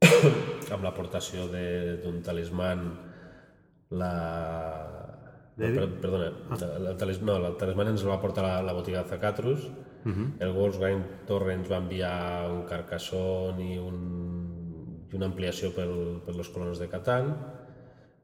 amb 0.73 0.85
l'aportació 0.85 1.49
d'un 1.49 2.21
talisman 2.21 2.85
la, 3.97 4.13
per, 5.61 5.87
perdona, 6.01 6.31
ah. 6.49 6.57
el, 6.79 6.89
no, 7.25 7.37
el 7.51 7.57
talisman 7.61 7.93
ens 7.93 8.03
el 8.03 8.09
va 8.09 8.19
portar 8.21 8.43
la, 8.45 8.61
la 8.65 8.73
botiga 8.73 9.03
de 9.03 9.09
Zacatrus, 9.09 9.65
uh 9.67 10.09
mhm. 10.09 10.13
-huh. 10.13 10.43
el 10.43 10.51
Volkswagen 10.51 11.03
Torre 11.27 11.53
ens 11.53 11.71
va 11.71 11.77
enviar 11.77 12.49
un 12.51 12.65
Carcassonne 12.65 13.61
i, 13.61 13.77
un, 13.77 13.97
i 15.11 15.15
una 15.15 15.25
ampliació 15.25 15.71
per, 15.75 15.87
per 16.25 16.35
los 16.35 16.49
colonos 16.49 16.79
de 16.79 16.87
Catan, 16.87 17.35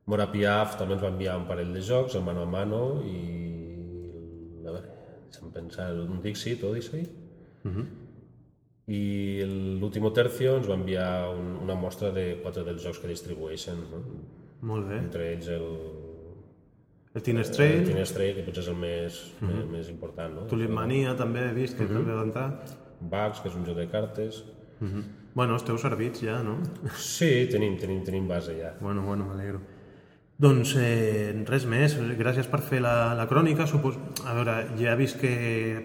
Mora 0.07 0.31
Piaf 0.31 0.77
també 0.79 0.93
ens 0.93 1.03
va 1.03 1.09
enviar 1.09 1.37
un 1.37 1.47
parell 1.47 1.73
de 1.73 1.81
jocs, 1.81 2.15
el 2.15 2.23
mano 2.23 2.41
a 2.41 2.45
mano, 2.45 3.01
i 3.03 3.37
se'm 5.29 5.51
pensa 5.51 5.91
un 5.91 6.21
Dixit, 6.21 6.63
Odyssey, 6.63 7.07
Uh 7.67 7.71
-huh. 7.71 7.85
i 8.87 9.43
l'último 9.81 10.13
tercio 10.13 10.55
ens 10.55 10.69
va 10.69 10.75
enviar 10.75 11.35
un, 11.35 11.57
una 11.63 11.75
mostra 11.75 12.11
de 12.11 12.39
quatre 12.41 12.63
dels 12.63 12.81
jocs 12.81 12.99
que 12.99 13.07
distribueixen, 13.07 13.75
no? 13.91 13.99
Molt 14.61 14.87
bé. 14.87 14.97
entre 14.97 15.33
ells 15.33 15.47
el, 15.47 15.67
El 17.17 17.23
Teenage 17.25 17.49
el 17.49 18.11
Trail, 18.13 18.35
que 18.35 18.43
potser 18.45 18.61
és 18.61 18.67
el 18.69 18.75
més, 18.77 19.15
més, 19.41 19.63
més 19.71 19.87
important, 19.89 20.35
no? 20.37 20.43
Tulip 20.51 20.69
Mania 20.69 21.15
també 21.17 21.47
he 21.47 21.53
vist 21.55 21.73
que 21.79 21.87
també 21.89 22.13
va 22.13 22.27
entrar. 22.27 22.51
Bugs, 23.01 23.41
que 23.41 23.49
és 23.49 23.55
un 23.57 23.65
joc 23.65 23.79
de 23.79 23.87
cartes. 23.89 24.43
Bueno, 25.33 25.57
esteu 25.57 25.79
servits 25.81 26.21
ja, 26.21 26.37
no? 26.45 26.59
Sí, 26.93 27.47
tenim, 27.49 27.79
tenim, 27.81 28.03
tenim 28.05 28.29
base 28.29 28.53
ja. 28.59 28.75
Bueno, 28.81 29.01
bueno, 29.07 29.25
m'alegro. 29.31 29.63
Doncs 30.37 30.75
eh, 30.77 31.33
res 31.49 31.65
més, 31.65 31.97
gràcies 32.19 32.45
per 32.51 32.61
fer 32.61 32.83
la, 32.85 33.15
la 33.17 33.25
crònica. 33.25 33.65
Supos... 33.65 33.97
A 34.21 34.37
veure, 34.37 34.59
ja 34.77 34.93
he 34.93 35.01
vist 35.01 35.17
que 35.17 35.33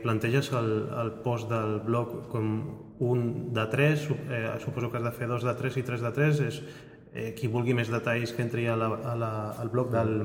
planteges 0.04 0.52
el, 0.52 0.70
el 1.00 1.14
post 1.24 1.48
del 1.48 1.78
blog 1.86 2.26
com 2.32 2.54
un 3.02 3.26
de 3.56 3.64
tres, 3.72 4.04
eh, 4.28 4.44
suposo 4.60 4.92
que 4.92 5.00
has 5.00 5.08
de 5.08 5.16
fer 5.16 5.32
dos 5.32 5.48
de 5.48 5.56
tres 5.56 5.80
i 5.80 5.88
tres 5.88 6.04
de 6.04 6.12
tres. 6.12 6.44
És, 6.44 6.60
eh, 7.14 7.30
qui 7.36 7.48
vulgui 7.48 7.72
més 7.76 7.88
detalls 7.88 8.36
que 8.36 8.44
entri 8.44 8.68
a 8.68 8.76
la, 8.76 8.92
a 8.92 9.16
la, 9.16 9.34
al 9.56 9.72
blog 9.72 9.88
del, 9.96 10.16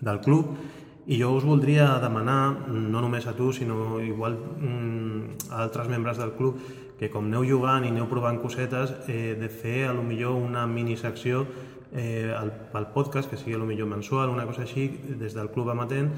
del 0.00 0.20
club. 0.20 0.56
I 1.08 1.16
jo 1.22 1.30
us 1.38 1.44
voldria 1.44 1.86
demanar, 2.02 2.68
no 2.68 3.00
només 3.00 3.26
a 3.26 3.32
tu, 3.32 3.52
sinó 3.56 3.96
igual 4.04 4.36
mm, 4.36 5.48
a 5.50 5.62
altres 5.62 5.88
membres 5.88 6.18
del 6.20 6.34
club, 6.36 6.60
que 6.98 7.08
com 7.08 7.30
aneu 7.30 7.46
jugant 7.48 7.86
i 7.86 7.92
aneu 7.92 8.08
provant 8.10 8.42
cosetes, 8.42 8.92
eh, 9.08 9.36
de 9.38 9.48
fer 9.48 9.86
a 9.88 9.94
lo 9.96 10.02
millor 10.04 10.36
una 10.36 10.66
minisecció 10.66 11.46
eh, 11.92 12.34
al, 12.36 12.52
al 12.74 12.90
podcast, 12.92 13.30
que 13.30 13.38
sigui 13.40 13.56
a 13.56 13.62
lo 13.62 13.64
millor 13.64 13.88
mensual, 13.88 14.28
una 14.28 14.44
cosa 14.44 14.66
així, 14.66 14.90
des 15.16 15.32
del 15.32 15.48
club 15.54 15.70
amatent, 15.72 16.12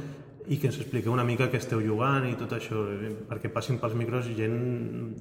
i 0.49 0.59
que 0.59 0.69
ens 0.71 0.79
expliqueu 0.81 1.13
una 1.13 1.25
mica 1.27 1.49
què 1.53 1.59
esteu 1.61 1.83
jugant 1.85 2.27
i 2.29 2.37
tot 2.41 2.55
això, 2.57 2.83
eh, 2.95 3.13
perquè 3.29 3.51
passin 3.53 3.79
pels 3.83 3.97
micros 3.99 4.31
gent 4.39 4.57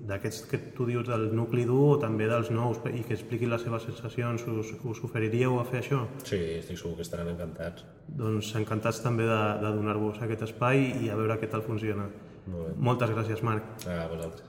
d'aquests 0.10 0.46
que 0.50 0.62
tu 0.78 0.88
dius 0.90 1.08
del 1.10 1.30
nucli 1.36 1.66
dur 1.70 1.96
o 1.96 2.00
també 2.02 2.30
dels 2.30 2.52
nous 2.56 2.80
i 2.94 3.04
que 3.04 3.18
expliquin 3.18 3.52
les 3.52 3.66
seves 3.66 3.88
sensacions. 3.90 4.46
Us, 4.48 4.74
us 4.80 5.04
oferiríeu 5.06 5.60
a 5.60 5.66
fer 5.68 5.84
això? 5.84 6.06
Sí, 6.24 6.40
estic 6.60 6.80
segur 6.82 6.96
que 7.00 7.08
estaran 7.08 7.34
encantats. 7.36 7.86
Doncs 8.08 8.54
encantats 8.60 9.04
també 9.06 9.28
de, 9.30 9.42
de 9.64 9.74
donar-vos 9.76 10.22
aquest 10.26 10.48
espai 10.50 10.88
i 11.04 11.12
a 11.12 11.20
veure 11.20 11.40
què 11.42 11.52
tal 11.52 11.66
funciona. 11.66 12.10
Molt 12.50 12.72
bé. 12.72 12.78
Moltes 12.90 13.14
gràcies, 13.14 13.44
Marc. 13.46 13.76
A 13.86 14.08
vosaltres. 14.10 14.49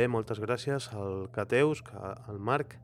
Bé, 0.00 0.06
moltes 0.08 0.38
gràcies 0.40 0.86
al 0.96 1.26
Cateus, 1.28 1.82
al 2.00 2.38
Marc, 2.40 2.78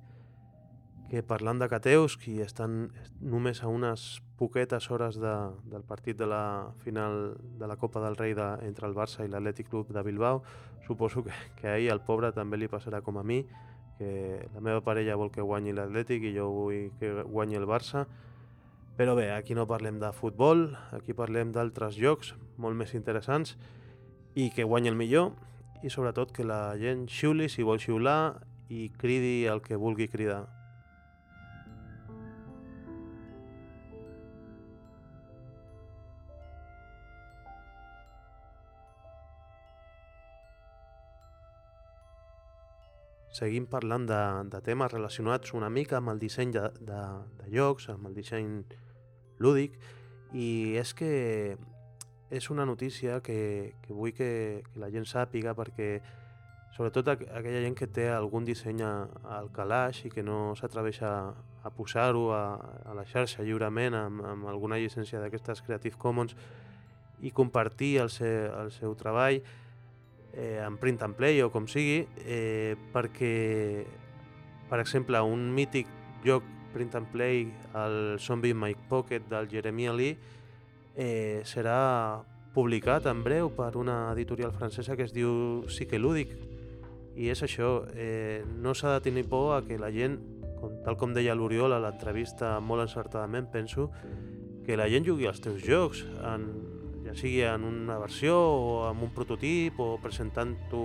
que 1.09 1.22
parlant 1.24 1.57
de 1.62 1.68
Cateus, 1.72 2.18
qui 2.20 2.35
estan 2.44 2.90
només 3.24 3.62
a 3.64 3.70
unes 3.72 4.02
poquetes 4.37 4.90
hores 4.92 5.16
de, 5.22 5.33
del 5.72 5.87
partit 5.88 6.18
de 6.20 6.29
la 6.29 6.74
final 6.83 7.38
de 7.57 7.70
la 7.70 7.79
Copa 7.81 8.02
del 8.05 8.18
Rei 8.20 8.35
de, 8.37 8.50
entre 8.68 8.85
el 8.90 8.98
Barça 8.98 9.24
i 9.24 9.33
l'Atlètic 9.33 9.70
Club 9.70 9.94
de 9.96 10.02
Bilbao, 10.05 10.42
suposo 10.85 11.24
que, 11.24 11.33
que 11.57 11.70
ahir 11.72 11.88
al 11.94 12.02
pobre 12.05 12.35
també 12.37 12.61
li 12.61 12.68
passarà 12.68 13.00
com 13.00 13.16
a 13.16 13.24
mi, 13.24 13.40
que 13.96 14.12
la 14.52 14.66
meva 14.68 14.85
parella 14.85 15.16
vol 15.16 15.33
que 15.33 15.40
guanyi 15.40 15.72
l'Atlètic 15.72 16.29
i 16.29 16.37
jo 16.37 16.50
vull 16.52 16.92
que 17.00 17.14
guanyi 17.22 17.57
el 17.62 17.64
Barça, 17.64 18.05
però 19.00 19.16
bé, 19.16 19.31
aquí 19.33 19.57
no 19.57 19.64
parlem 19.64 20.05
de 20.05 20.12
futbol, 20.12 20.68
aquí 20.92 21.16
parlem 21.16 21.57
d'altres 21.57 21.96
jocs 21.96 22.37
molt 22.61 22.76
més 22.76 22.92
interessants 22.92 23.57
i 24.37 24.50
que 24.52 24.68
guanyi 24.68 24.92
el 24.92 25.00
millor 25.00 25.33
i 25.87 25.90
sobretot 25.90 26.33
que 26.35 26.42
la 26.42 26.75
gent 26.81 27.07
xiuli 27.07 27.46
si 27.46 27.62
vol 27.62 27.79
xiular 27.79 28.35
i 28.75 28.88
cridi 28.99 29.46
el 29.46 29.62
que 29.62 29.79
vulgui 29.79 30.09
cridar. 30.11 30.42
Seguim 43.37 43.66
parlant 43.68 44.09
de, 44.09 44.18
de 44.51 44.59
temes 44.64 44.90
relacionats 44.90 45.53
una 45.55 45.68
mica 45.70 46.01
amb 46.01 46.14
el 46.14 46.18
disseny 46.18 46.55
de, 46.57 46.66
de, 46.81 47.01
de 47.38 47.51
llocs, 47.53 47.90
amb 47.92 48.09
el 48.09 48.16
disseny 48.16 48.62
lúdic, 49.38 49.77
i 50.33 50.75
és 50.81 50.94
que 50.96 51.11
és 52.30 52.50
una 52.50 52.66
notícia 52.66 53.20
que, 53.22 53.74
que 53.82 53.92
vull 53.94 54.12
que, 54.12 54.62
que 54.66 54.80
la 54.80 54.90
gent 54.90 55.06
sàpiga 55.06 55.54
perquè 55.54 56.00
sobretot 56.76 57.08
aqu 57.08 57.28
aquella 57.30 57.62
gent 57.62 57.76
que 57.78 57.86
té 57.86 58.08
algun 58.10 58.44
disseny 58.44 58.82
al 58.82 59.50
calaix 59.54 60.02
i 60.04 60.10
que 60.12 60.24
no 60.26 60.54
s'atreveix 60.58 61.00
a, 61.06 61.14
a 61.62 61.70
posar-ho 61.70 62.30
a, 62.34 62.42
a 62.84 62.96
la 62.98 63.06
xarxa 63.08 63.46
lliurement 63.46 63.94
amb, 63.96 64.24
amb 64.32 64.50
alguna 64.50 64.78
llicència 64.82 65.22
d'aquestes 65.22 65.62
Creative 65.64 65.96
Commons 65.96 66.36
i 67.22 67.30
compartir 67.32 67.96
el, 68.02 68.10
se, 68.10 68.28
el 68.50 68.72
seu 68.74 68.92
treball 68.98 69.40
eh, 70.34 70.60
en 70.60 70.76
print 70.76 71.06
and 71.06 71.16
play 71.16 71.40
o 71.42 71.48
com 71.54 71.70
sigui 71.70 72.02
eh, 72.26 72.76
perquè 72.92 73.86
per 74.68 74.82
exemple 74.82 75.22
un 75.22 75.48
mític 75.54 75.88
joc 76.26 76.44
print 76.74 76.98
and 76.98 77.08
play 77.08 77.46
el 77.72 78.18
Zombie 78.20 78.52
in 78.52 78.60
My 78.60 78.74
Pocket 78.90 79.30
del 79.30 79.48
Jeremy 79.48 79.88
Lee 79.96 80.18
eh, 80.96 81.42
serà 81.44 82.24
publicat 82.56 83.06
en 83.06 83.22
breu 83.24 83.50
per 83.52 83.76
una 83.76 84.11
editorial 84.14 84.52
francesa 84.56 84.96
que 84.96 85.04
es 85.04 85.12
diu 85.12 85.62
Psiquelúdic 85.68 86.32
i 87.16 87.28
és 87.32 87.42
això, 87.44 87.85
eh, 87.94 88.44
no 88.61 88.74
s'ha 88.74 88.94
de 88.96 89.02
tenir 89.04 89.26
por 89.28 89.54
a 89.56 89.62
que 89.64 89.78
la 89.80 89.90
gent, 89.92 90.18
com, 90.61 90.72
tal 90.85 90.96
com 91.00 91.12
deia 91.16 91.35
l'Oriol 91.37 91.72
a 91.72 91.80
l'entrevista 91.80 92.59
molt 92.61 92.85
encertadament, 92.88 93.48
penso 93.52 93.90
que 94.66 94.76
la 94.76 94.88
gent 94.88 95.04
jugui 95.06 95.28
als 95.28 95.40
teus 95.40 95.62
jocs, 95.64 96.02
en, 96.24 96.48
ja 97.06 97.14
sigui 97.14 97.42
en 97.46 97.64
una 97.64 97.98
versió 98.02 98.35
o 98.37 98.85
amb 98.88 99.04
un 99.06 99.12
prototip 99.14 99.78
o 99.80 99.94
presentant-ho 100.02 100.82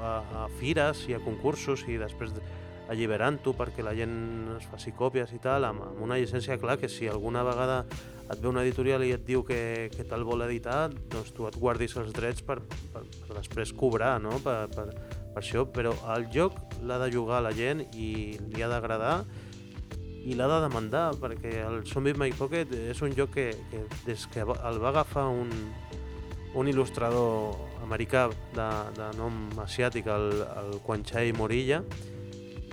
a, 0.00 0.12
a 0.44 0.48
fires 0.60 1.06
i 1.08 1.16
a 1.16 1.20
concursos 1.24 1.82
i 1.88 1.98
després 2.00 2.32
de- 2.36 2.44
alliberant-ho 2.92 3.54
perquè 3.56 3.82
la 3.82 3.94
gent 3.96 4.52
es 4.58 4.66
faci 4.68 4.92
còpies 4.92 5.32
i 5.32 5.40
tal, 5.40 5.64
amb, 5.64 5.82
amb 5.88 6.02
una 6.04 6.18
llicència, 6.20 6.58
clar, 6.60 6.76
que 6.78 6.88
si 6.92 7.08
alguna 7.08 7.42
vegada 7.42 7.84
et 8.24 8.40
ve 8.40 8.48
una 8.48 8.62
editorial 8.64 9.04
i 9.04 9.12
et 9.12 9.24
diu 9.26 9.42
que, 9.44 9.90
que 9.92 10.06
te'l 10.08 10.24
vol 10.24 10.44
editar, 10.46 10.88
doncs 11.12 11.32
tu 11.36 11.48
et 11.48 11.56
guardis 11.60 11.96
els 12.00 12.12
drets 12.16 12.44
per, 12.46 12.60
per, 12.94 13.04
per 13.04 13.36
després 13.36 13.74
cobrar, 13.76 14.16
no?, 14.22 14.38
per, 14.44 14.64
per, 14.72 14.86
per 15.34 15.42
això, 15.42 15.66
però 15.68 15.92
el 16.14 16.28
joc 16.32 16.56
l'ha 16.86 16.98
de 17.02 17.10
jugar 17.12 17.42
la 17.44 17.52
gent 17.56 17.84
i 17.92 18.38
li 18.38 18.64
ha 18.64 18.70
d'agradar 18.72 19.18
i 20.24 20.32
l'ha 20.38 20.48
de 20.48 20.60
demandar, 20.64 21.10
perquè 21.20 21.58
el 21.66 21.82
Zombie 21.84 22.16
My 22.16 22.32
Pocket 22.32 22.72
és 22.78 23.02
un 23.04 23.12
joc 23.16 23.34
que, 23.36 23.50
que 23.70 23.84
des 24.06 24.24
que 24.32 24.40
el 24.40 24.80
va 24.80 24.88
agafar 24.94 25.26
un, 25.28 25.50
un 26.56 26.70
il·lustrador 26.70 27.82
americà 27.84 28.30
de, 28.56 28.68
de 28.96 29.10
nom 29.18 29.36
asiàtic, 29.60 30.08
el, 30.08 30.30
el 30.62 30.78
Quanchai 30.86 31.34
Morilla, 31.36 31.82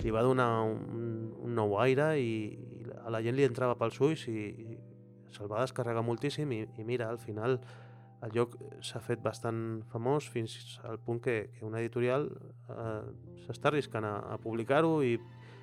li 0.02 0.14
va 0.14 0.24
donar 0.24 0.48
un, 0.64 1.28
un 1.44 1.52
nou 1.58 1.76
aire 1.82 2.14
i, 2.18 2.32
i 2.56 2.88
a 3.02 3.12
la 3.12 3.20
gent 3.22 3.36
li 3.36 3.44
entrava 3.44 3.76
pels 3.78 4.00
ulls 4.00 4.24
i, 4.30 4.48
i 4.48 4.78
se'l 5.34 5.50
va 5.50 5.64
descarregar 5.64 6.04
moltíssim 6.04 6.52
i, 6.52 6.62
i 6.78 6.84
mira, 6.84 7.08
al 7.10 7.18
final 7.18 7.58
el 8.22 8.34
joc 8.34 8.54
s'ha 8.86 9.00
fet 9.02 9.22
bastant 9.22 9.82
famós 9.90 10.28
fins 10.30 10.78
al 10.86 11.00
punt 11.02 11.18
que, 11.24 11.36
que 11.56 11.64
una 11.66 11.80
editorial 11.82 12.28
eh, 12.30 13.00
s'està 13.46 13.72
arriscant 13.72 14.06
a, 14.06 14.14
a 14.34 14.38
publicar-ho 14.42 15.00
i 15.02 15.16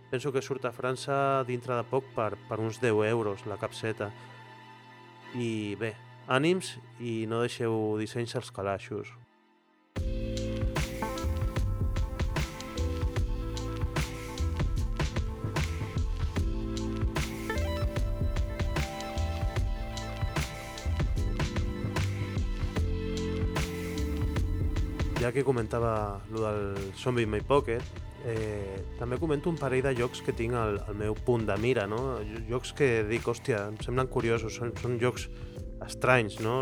penso 0.10 0.34
que 0.34 0.44
surt 0.44 0.66
a 0.66 0.74
França 0.76 1.46
dintre 1.48 1.78
de 1.78 1.86
poc 1.88 2.12
per, 2.16 2.34
per 2.50 2.60
uns 2.60 2.82
10 2.82 3.06
euros 3.12 3.46
la 3.48 3.60
capseta. 3.62 4.10
I 5.38 5.78
bé, 5.80 5.94
ànims 6.28 6.76
i 7.00 7.24
no 7.30 7.44
deixeu 7.46 7.96
dissenys 8.02 8.36
als 8.36 8.52
calaixos. 8.52 9.14
Que 25.30 25.44
comentava 25.46 26.22
lo 26.32 26.42
del 26.42 26.94
Zombie 26.98 27.24
in 27.24 27.30
My 27.30 27.42
Pocket, 27.46 27.84
eh, 28.26 28.80
també 28.98 29.20
comento 29.22 29.50
un 29.52 29.58
parell 29.60 29.84
de 29.86 29.94
jocs 29.98 30.24
que 30.26 30.34
tinc 30.34 30.56
al, 30.58 30.80
al 30.88 30.98
meu 30.98 31.14
punt 31.14 31.46
de 31.48 31.56
mira, 31.62 31.86
no? 31.88 32.18
Jocs 32.50 32.74
que 32.76 32.90
dic, 33.08 33.28
hòstia, 33.30 33.68
em 33.70 33.78
semblen 33.84 34.10
curiosos, 34.12 34.58
són, 34.58 34.74
són 34.82 34.98
jocs 35.02 35.28
estranys, 35.86 36.40
no? 36.44 36.56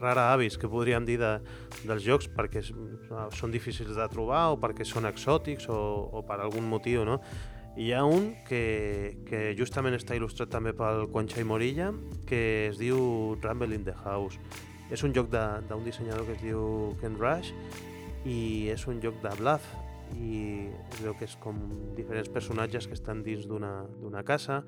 Rara 0.00 0.30
avis, 0.32 0.58
que 0.58 0.68
podríem 0.68 1.04
dir 1.06 1.18
de, 1.20 1.34
dels 1.84 2.02
jocs 2.04 2.28
perquè 2.32 2.64
són 2.64 3.52
difícils 3.54 3.94
de 3.94 4.08
trobar 4.10 4.48
o 4.52 4.58
perquè 4.60 4.86
són 4.88 5.06
exòtics 5.08 5.68
o, 5.70 5.78
o 6.10 6.24
per 6.26 6.40
algun 6.40 6.66
motiu, 6.68 7.04
no? 7.06 7.20
Hi 7.76 7.90
ha 7.92 8.04
un 8.06 8.32
que, 8.46 9.18
que 9.26 9.48
justament 9.58 9.96
està 9.96 10.14
il·lustrat 10.14 10.50
també 10.50 10.72
pel 10.76 11.08
Concha 11.14 11.40
i 11.42 11.46
Morilla, 11.46 11.90
que 12.26 12.68
es 12.68 12.78
diu 12.78 13.34
Rumble 13.42 13.74
in 13.74 13.86
the 13.86 13.96
House. 14.04 14.38
És 14.92 15.02
un 15.06 15.14
joc 15.16 15.30
d'un 15.32 15.84
dissenyador 15.84 16.26
que 16.28 16.36
es 16.36 16.42
diu 16.42 16.94
Ken 17.00 17.16
Rush 17.20 17.52
i 18.28 18.68
és 18.72 18.86
un 18.88 19.00
joc 19.04 19.20
de 19.22 19.32
bluff 19.38 19.68
i 20.14 20.68
es 20.90 21.00
veu 21.00 21.14
que 21.18 21.26
és 21.28 21.36
com 21.40 21.58
diferents 21.96 22.28
personatges 22.32 22.86
que 22.86 22.96
estan 22.96 23.22
dins 23.24 23.48
d'una 23.48 24.24
casa 24.26 24.62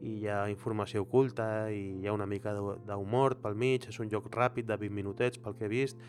i 0.00 0.16
hi 0.22 0.28
ha 0.32 0.48
informació 0.48 1.04
oculta 1.04 1.68
i 1.72 2.00
hi 2.00 2.08
ha 2.08 2.16
una 2.16 2.26
mica 2.26 2.54
d'humor 2.56 3.36
pel 3.42 3.54
mig, 3.54 3.84
és 3.88 4.00
un 4.00 4.08
joc 4.12 4.30
ràpid 4.32 4.68
de 4.68 4.78
20 4.80 4.96
minutets 4.96 5.38
pel 5.38 5.56
que 5.58 5.68
he 5.68 5.72
vist 5.72 6.00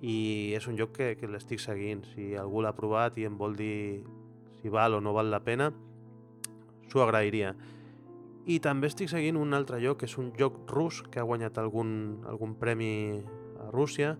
i 0.00 0.52
és 0.56 0.66
un 0.68 0.76
joc 0.76 0.94
que, 0.96 1.14
que 1.20 1.28
l'estic 1.28 1.60
seguint. 1.60 2.04
Si 2.14 2.34
algú 2.36 2.62
l'ha 2.64 2.74
provat 2.76 3.16
i 3.20 3.26
em 3.28 3.36
vol 3.36 3.56
dir 3.56 4.04
si 4.60 4.72
val 4.72 4.96
o 4.96 5.00
no 5.00 5.12
val 5.16 5.30
la 5.32 5.42
pena, 5.44 5.70
s'ho 6.88 7.02
agrairia. 7.04 7.54
I 8.46 8.60
també 8.62 8.86
estic 8.86 9.10
seguint 9.10 9.38
un 9.40 9.54
altre 9.56 9.80
joc, 9.82 10.00
que 10.00 10.06
és 10.06 10.16
un 10.22 10.30
joc 10.38 10.60
rus 10.70 11.00
que 11.10 11.18
ha 11.18 11.26
guanyat 11.26 11.58
algun, 11.58 12.22
algun 12.30 12.54
premi 12.60 13.18
a 13.58 13.70
Rússia, 13.72 14.14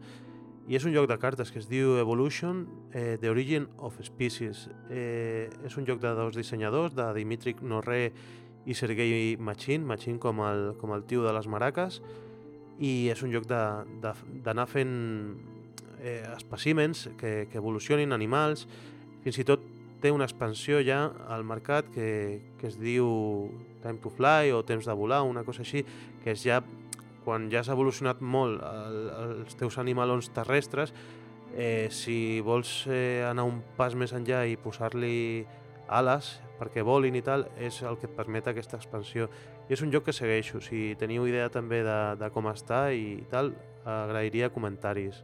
i 0.66 0.74
és 0.74 0.82
un 0.82 0.90
joc 0.90 1.06
de 1.06 1.14
cartes 1.22 1.52
que 1.54 1.60
es 1.62 1.68
diu 1.70 1.94
Evolution, 2.00 2.64
eh, 2.90 3.16
The 3.22 3.30
Origin 3.30 3.68
of 3.78 4.00
Species. 4.02 4.66
Eh, 4.90 5.46
és 5.64 5.76
un 5.78 5.86
joc 5.86 6.00
de 6.02 6.10
dos 6.18 6.34
dissenyadors, 6.34 6.96
de 6.98 7.06
Dimitri 7.14 7.54
Norré 7.62 8.10
i 8.66 8.74
Sergei 8.74 9.36
Machin, 9.38 9.86
Machin 9.86 10.18
com 10.18 10.42
el, 10.42 10.72
com 10.80 10.90
el 10.96 11.06
tio 11.06 11.22
de 11.22 11.32
les 11.36 11.46
maraques, 11.46 12.00
i 12.82 13.06
és 13.14 13.22
un 13.22 13.30
joc 13.30 13.46
d'anar 13.46 14.66
fent 14.66 14.96
eh, 16.02 16.26
espècimens 16.34 17.06
que, 17.16 17.46
que 17.46 17.62
evolucionin, 17.62 18.10
animals, 18.12 18.66
fins 19.22 19.38
i 19.38 19.46
tot 19.46 19.62
té 20.02 20.10
una 20.12 20.26
expansió 20.26 20.82
ja 20.84 21.06
al 21.30 21.46
mercat 21.46 21.88
que, 21.94 22.42
que 22.58 22.68
es 22.68 22.76
diu 22.82 23.06
Time 23.86 24.02
to 24.02 24.10
Fly 24.10 24.50
o 24.52 24.64
Temps 24.66 24.90
de 24.90 24.98
volar, 24.98 25.22
una 25.22 25.46
cosa 25.46 25.62
així, 25.62 25.86
que 26.24 26.34
és 26.34 26.42
ja 26.42 26.60
quan 27.26 27.48
ja 27.50 27.64
s'ha 27.66 27.74
evolucionat 27.74 28.20
molt 28.22 28.62
el, 28.62 28.98
els 29.22 29.58
teus 29.58 29.80
animalons 29.82 30.30
terrestres, 30.34 30.92
eh, 31.54 31.88
si 31.90 32.40
vols 32.46 32.84
eh, 32.86 33.24
anar 33.26 33.48
un 33.48 33.62
pas 33.78 33.96
més 33.98 34.14
enllà 34.14 34.44
i 34.46 34.58
posar-li 34.60 35.46
ales 35.86 36.36
perquè 36.56 36.82
volin 36.86 37.18
i 37.18 37.22
tal, 37.26 37.48
és 37.60 37.82
el 37.84 37.98
que 38.00 38.08
et 38.08 38.16
permet 38.16 38.46
aquesta 38.48 38.78
expansió. 38.78 39.28
I 39.68 39.74
és 39.76 39.82
un 39.84 39.92
joc 39.92 40.06
que 40.08 40.14
segueixo. 40.16 40.62
Si 40.64 40.94
teniu 41.00 41.26
idea 41.28 41.50
també 41.52 41.82
de, 41.84 41.98
de 42.20 42.30
com 42.32 42.48
està 42.48 42.86
i 42.96 43.26
tal, 43.30 43.52
agrairia 43.84 44.48
comentaris. 44.54 45.20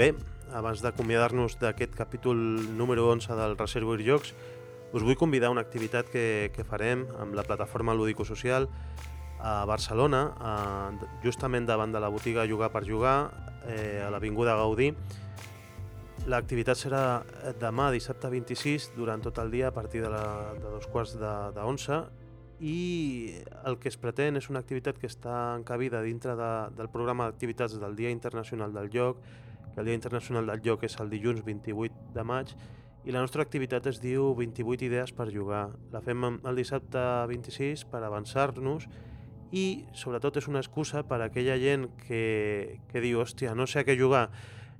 Bé, 0.00 0.14
abans 0.56 0.80
d'acomiadar-nos 0.80 1.58
d'aquest 1.60 1.92
capítol 1.92 2.38
número 2.72 3.10
11 3.12 3.34
del 3.36 3.56
Reservoir 3.58 4.00
Jocs, 4.00 4.30
us 4.96 5.02
vull 5.04 5.18
convidar 5.20 5.50
a 5.50 5.52
una 5.52 5.60
activitat 5.60 6.08
que, 6.08 6.22
que 6.54 6.64
farem 6.64 7.02
amb 7.20 7.36
la 7.36 7.44
plataforma 7.44 7.92
Lúdico-Social 7.92 8.64
a 9.44 9.66
Barcelona, 9.68 10.22
a, 10.40 10.54
justament 11.20 11.68
davant 11.68 11.92
de 11.92 12.00
la 12.00 12.08
botiga 12.08 12.46
Jugar 12.48 12.70
per 12.72 12.86
Jugar, 12.88 13.18
eh, 13.68 14.00
a 14.00 14.08
l'Avinguda 14.14 14.54
Gaudí. 14.62 14.88
L'activitat 16.32 16.80
serà 16.80 17.02
demà, 17.60 17.90
dissabte 17.92 18.32
26, 18.32 18.94
durant 18.96 19.20
tot 19.20 19.36
el 19.44 19.52
dia, 19.52 19.68
a 19.68 19.76
partir 19.76 20.00
de, 20.06 20.14
la, 20.16 20.24
de 20.56 20.64
dos 20.78 20.88
quarts 20.88 21.12
de, 21.20 21.34
de 21.58 21.68
11, 21.74 22.00
i 22.72 22.80
el 23.68 23.76
que 23.76 23.92
es 23.92 24.00
pretén 24.00 24.40
és 24.40 24.48
una 24.48 24.64
activitat 24.64 24.96
que 24.96 25.12
està 25.12 25.58
encabida 25.60 26.00
dintre 26.00 26.40
de, 26.40 26.50
del 26.80 26.88
programa 26.88 27.28
d'activitats 27.28 27.76
del 27.84 28.00
Dia 28.00 28.16
Internacional 28.16 28.72
del 28.72 28.88
Lloc, 28.96 29.20
que 29.74 29.80
el 29.80 29.86
Dia 29.86 29.98
Internacional 29.98 30.46
del 30.50 30.62
Joc 30.64 30.84
és 30.88 30.96
el 31.00 31.10
dilluns 31.12 31.44
28 31.46 32.14
de 32.14 32.24
maig 32.26 32.54
i 33.04 33.14
la 33.14 33.22
nostra 33.22 33.42
activitat 33.46 33.86
es 33.88 34.00
diu 34.02 34.34
28 34.36 34.84
idees 34.84 35.12
per 35.16 35.30
jugar. 35.32 35.70
La 35.92 36.02
fem 36.04 36.26
el 36.28 36.58
dissabte 36.58 37.00
26 37.30 37.86
per 37.88 38.02
avançar-nos 38.04 38.86
i 39.56 39.84
sobretot 39.96 40.36
és 40.38 40.48
una 40.50 40.60
excusa 40.60 41.02
per 41.06 41.20
a 41.20 41.30
aquella 41.30 41.56
gent 41.58 41.88
que, 42.04 42.80
que 42.90 43.02
diu 43.02 43.22
hòstia, 43.22 43.54
no 43.56 43.66
sé 43.66 43.80
a 43.80 43.86
què 43.88 43.96
jugar, 43.98 44.28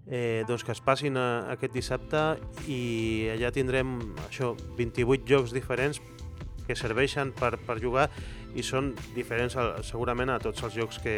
eh, 0.07 0.45
doncs 0.49 0.65
que 0.65 0.73
es 0.77 0.83
passin 0.85 1.17
a, 1.19 1.47
aquest 1.55 1.75
dissabte 1.75 2.23
i 2.71 3.31
allà 3.35 3.51
tindrem 3.55 3.99
això 4.29 4.53
28 4.79 5.27
jocs 5.27 5.55
diferents 5.57 6.01
que 6.67 6.77
serveixen 6.79 7.33
per, 7.35 7.57
per 7.67 7.81
jugar 7.83 8.09
i 8.55 8.63
són 8.67 8.93
diferents 9.17 9.57
segurament 9.89 10.31
a 10.31 10.39
tots 10.43 10.63
els 10.67 10.77
jocs 10.77 11.01
que, 11.03 11.17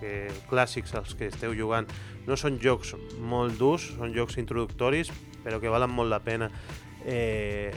que 0.00 0.28
clàssics 0.50 0.94
els 0.98 1.16
que 1.18 1.30
esteu 1.32 1.56
jugant. 1.58 1.88
No 2.26 2.38
són 2.38 2.60
jocs 2.62 2.94
molt 3.18 3.58
durs, 3.60 3.88
són 3.96 4.14
jocs 4.14 4.38
introductoris, 4.42 5.10
però 5.42 5.58
que 5.60 5.72
valen 5.72 5.90
molt 5.90 6.12
la 6.12 6.22
pena. 6.22 6.50
Eh, 7.04 7.72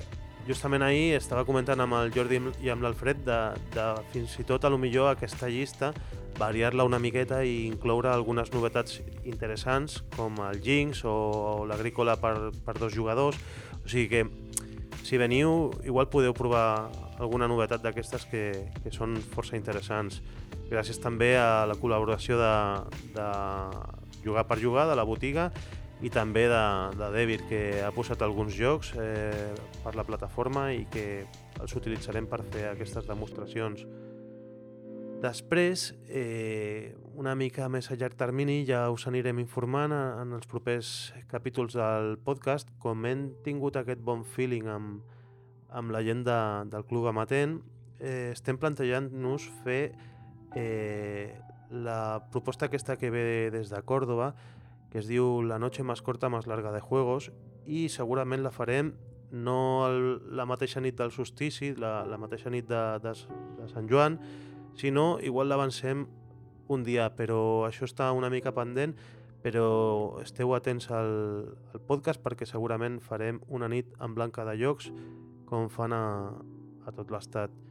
justament 0.46 0.86
ahir 0.86 1.16
estava 1.18 1.46
comentant 1.46 1.82
amb 1.82 1.98
el 1.98 2.14
Jordi 2.14 2.42
i 2.62 2.70
amb 2.70 2.86
l'Alfred 2.86 3.26
de, 3.26 3.40
de 3.74 3.88
fins 4.14 4.38
i 4.40 4.46
tot 4.46 4.66
a 4.66 4.70
lo 4.70 4.78
millor 4.78 5.10
aquesta 5.16 5.50
llista 5.50 5.94
variar-la 6.38 6.84
una 6.84 7.00
miqueta 7.00 7.44
i 7.48 7.66
incloure 7.66 8.10
algunes 8.12 8.52
novetats 8.54 9.00
interessants 9.24 10.02
com 10.16 10.36
el 10.50 10.60
Jinx 10.64 11.06
o, 11.08 11.14
o 11.14 11.66
l'Agrícola 11.68 12.18
per, 12.20 12.52
per 12.66 12.76
dos 12.80 12.94
jugadors. 12.94 13.40
O 13.84 13.88
sigui 13.88 14.10
que 14.12 14.26
si 15.06 15.20
veniu 15.22 15.72
igual 15.86 16.10
podeu 16.12 16.34
provar 16.36 16.90
alguna 17.20 17.48
novetat 17.48 17.84
d'aquestes 17.84 18.28
que, 18.28 18.46
que 18.84 18.92
són 18.92 19.16
força 19.32 19.56
interessants. 19.56 20.22
Gràcies 20.70 20.98
també 20.98 21.36
a 21.38 21.66
la 21.70 21.76
col·laboració 21.78 22.40
de, 22.40 22.54
de 23.14 23.26
Jugar 24.24 24.48
per 24.50 24.58
Jugar, 24.58 24.88
de 24.90 24.96
la 24.98 25.06
botiga, 25.06 25.52
i 26.02 26.10
també 26.10 26.48
de, 26.52 26.64
de 26.98 27.10
David, 27.14 27.46
que 27.50 27.62
ha 27.86 27.92
posat 27.96 28.24
alguns 28.26 28.56
jocs 28.58 28.92
eh, 29.00 29.54
per 29.84 29.96
la 29.96 30.04
plataforma 30.08 30.72
i 30.74 30.84
que 30.92 31.26
els 31.62 31.76
utilitzarem 31.78 32.28
per 32.28 32.42
fer 32.50 32.72
aquestes 32.72 33.06
demostracions. 33.08 33.86
Després, 35.24 35.94
eh, 36.10 36.96
una 37.16 37.34
mica 37.40 37.70
més 37.72 37.88
a 37.90 37.96
llarg 37.96 38.18
termini, 38.20 38.66
ja 38.68 38.90
us 38.92 39.08
anirem 39.08 39.40
informant 39.40 39.94
en 39.96 40.34
els 40.36 40.50
propers 40.50 41.14
capítols 41.32 41.78
del 41.78 42.18
podcast. 42.26 42.74
Com 42.84 43.06
hem 43.08 43.30
tingut 43.46 43.80
aquest 43.80 44.04
bon 44.04 44.26
feeling 44.36 44.68
amb, 44.70 45.16
amb 45.70 45.96
la 45.96 46.04
gent 46.04 46.26
de, 46.28 46.42
del 46.74 46.86
Club 46.90 47.08
Amatent, 47.14 47.62
eh, 48.00 48.34
estem 48.34 48.60
plantejant-nos 48.60 49.48
fer 49.64 49.96
eh, 50.56 51.38
la 51.70 52.28
proposta 52.32 52.66
aquesta 52.68 52.98
que 52.98 53.12
ve 53.12 53.52
des 53.52 53.70
de 53.70 53.82
Còrdoba, 53.84 54.34
que 54.90 55.00
es 55.00 55.08
diu 55.08 55.42
La 55.44 55.60
noche 55.60 55.84
más 55.84 56.02
corta 56.02 56.30
más 56.30 56.48
larga 56.48 56.72
de 56.72 56.80
juegos, 56.80 57.32
i 57.66 57.90
segurament 57.90 58.44
la 58.44 58.54
farem 58.56 58.94
no 59.32 59.88
el, 59.90 60.22
la 60.38 60.46
mateixa 60.46 60.80
nit 60.80 60.96
del 60.96 61.12
solstici, 61.12 61.74
la, 61.76 62.06
la 62.08 62.18
mateixa 62.18 62.50
nit 62.54 62.68
de, 62.70 62.84
de, 63.04 63.14
de 63.60 63.68
Sant 63.68 63.90
Joan, 63.92 64.20
sinó 64.80 65.18
igual 65.20 65.50
l'avancem 65.50 66.06
un 66.72 66.84
dia, 66.84 67.10
però 67.18 67.66
això 67.68 67.86
està 67.86 68.12
una 68.16 68.32
mica 68.32 68.54
pendent, 68.56 68.96
però 69.46 70.22
esteu 70.24 70.56
atents 70.56 70.90
al, 70.90 71.12
al 71.74 71.84
podcast 71.86 72.24
perquè 72.24 72.48
segurament 72.50 72.98
farem 73.04 73.44
una 73.48 73.70
nit 73.70 73.92
en 74.02 74.16
blanca 74.18 74.46
de 74.48 74.56
llocs 74.58 74.90
com 75.46 75.70
fan 75.70 75.94
a, 75.94 76.06
a 76.86 76.96
tot 76.96 77.14
l'estat. 77.14 77.65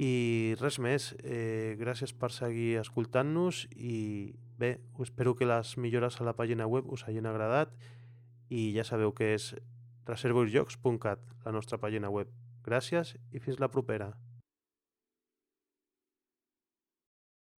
I 0.00 0.54
res 0.60 0.78
més, 0.80 1.12
eh, 1.22 1.76
gràcies 1.80 2.14
per 2.16 2.30
seguir 2.32 2.78
escoltant-nos 2.80 3.66
i 3.76 4.32
bé, 4.58 4.78
espero 5.00 5.34
que 5.36 5.48
les 5.48 5.76
millores 5.76 6.20
a 6.20 6.24
la 6.24 6.36
pàgina 6.38 6.66
web 6.66 6.88
us 6.92 7.04
hagin 7.04 7.26
agradat 7.26 7.74
i 8.48 8.72
ja 8.76 8.84
sabeu 8.84 9.12
que 9.12 9.34
és 9.34 9.52
reservoirjocs.cat, 10.06 11.20
la 11.44 11.52
nostra 11.52 11.78
pàgina 11.78 12.10
web. 12.10 12.28
Gràcies 12.64 13.16
i 13.32 13.40
fins 13.42 13.60
la 13.60 13.70
propera. 13.70 14.12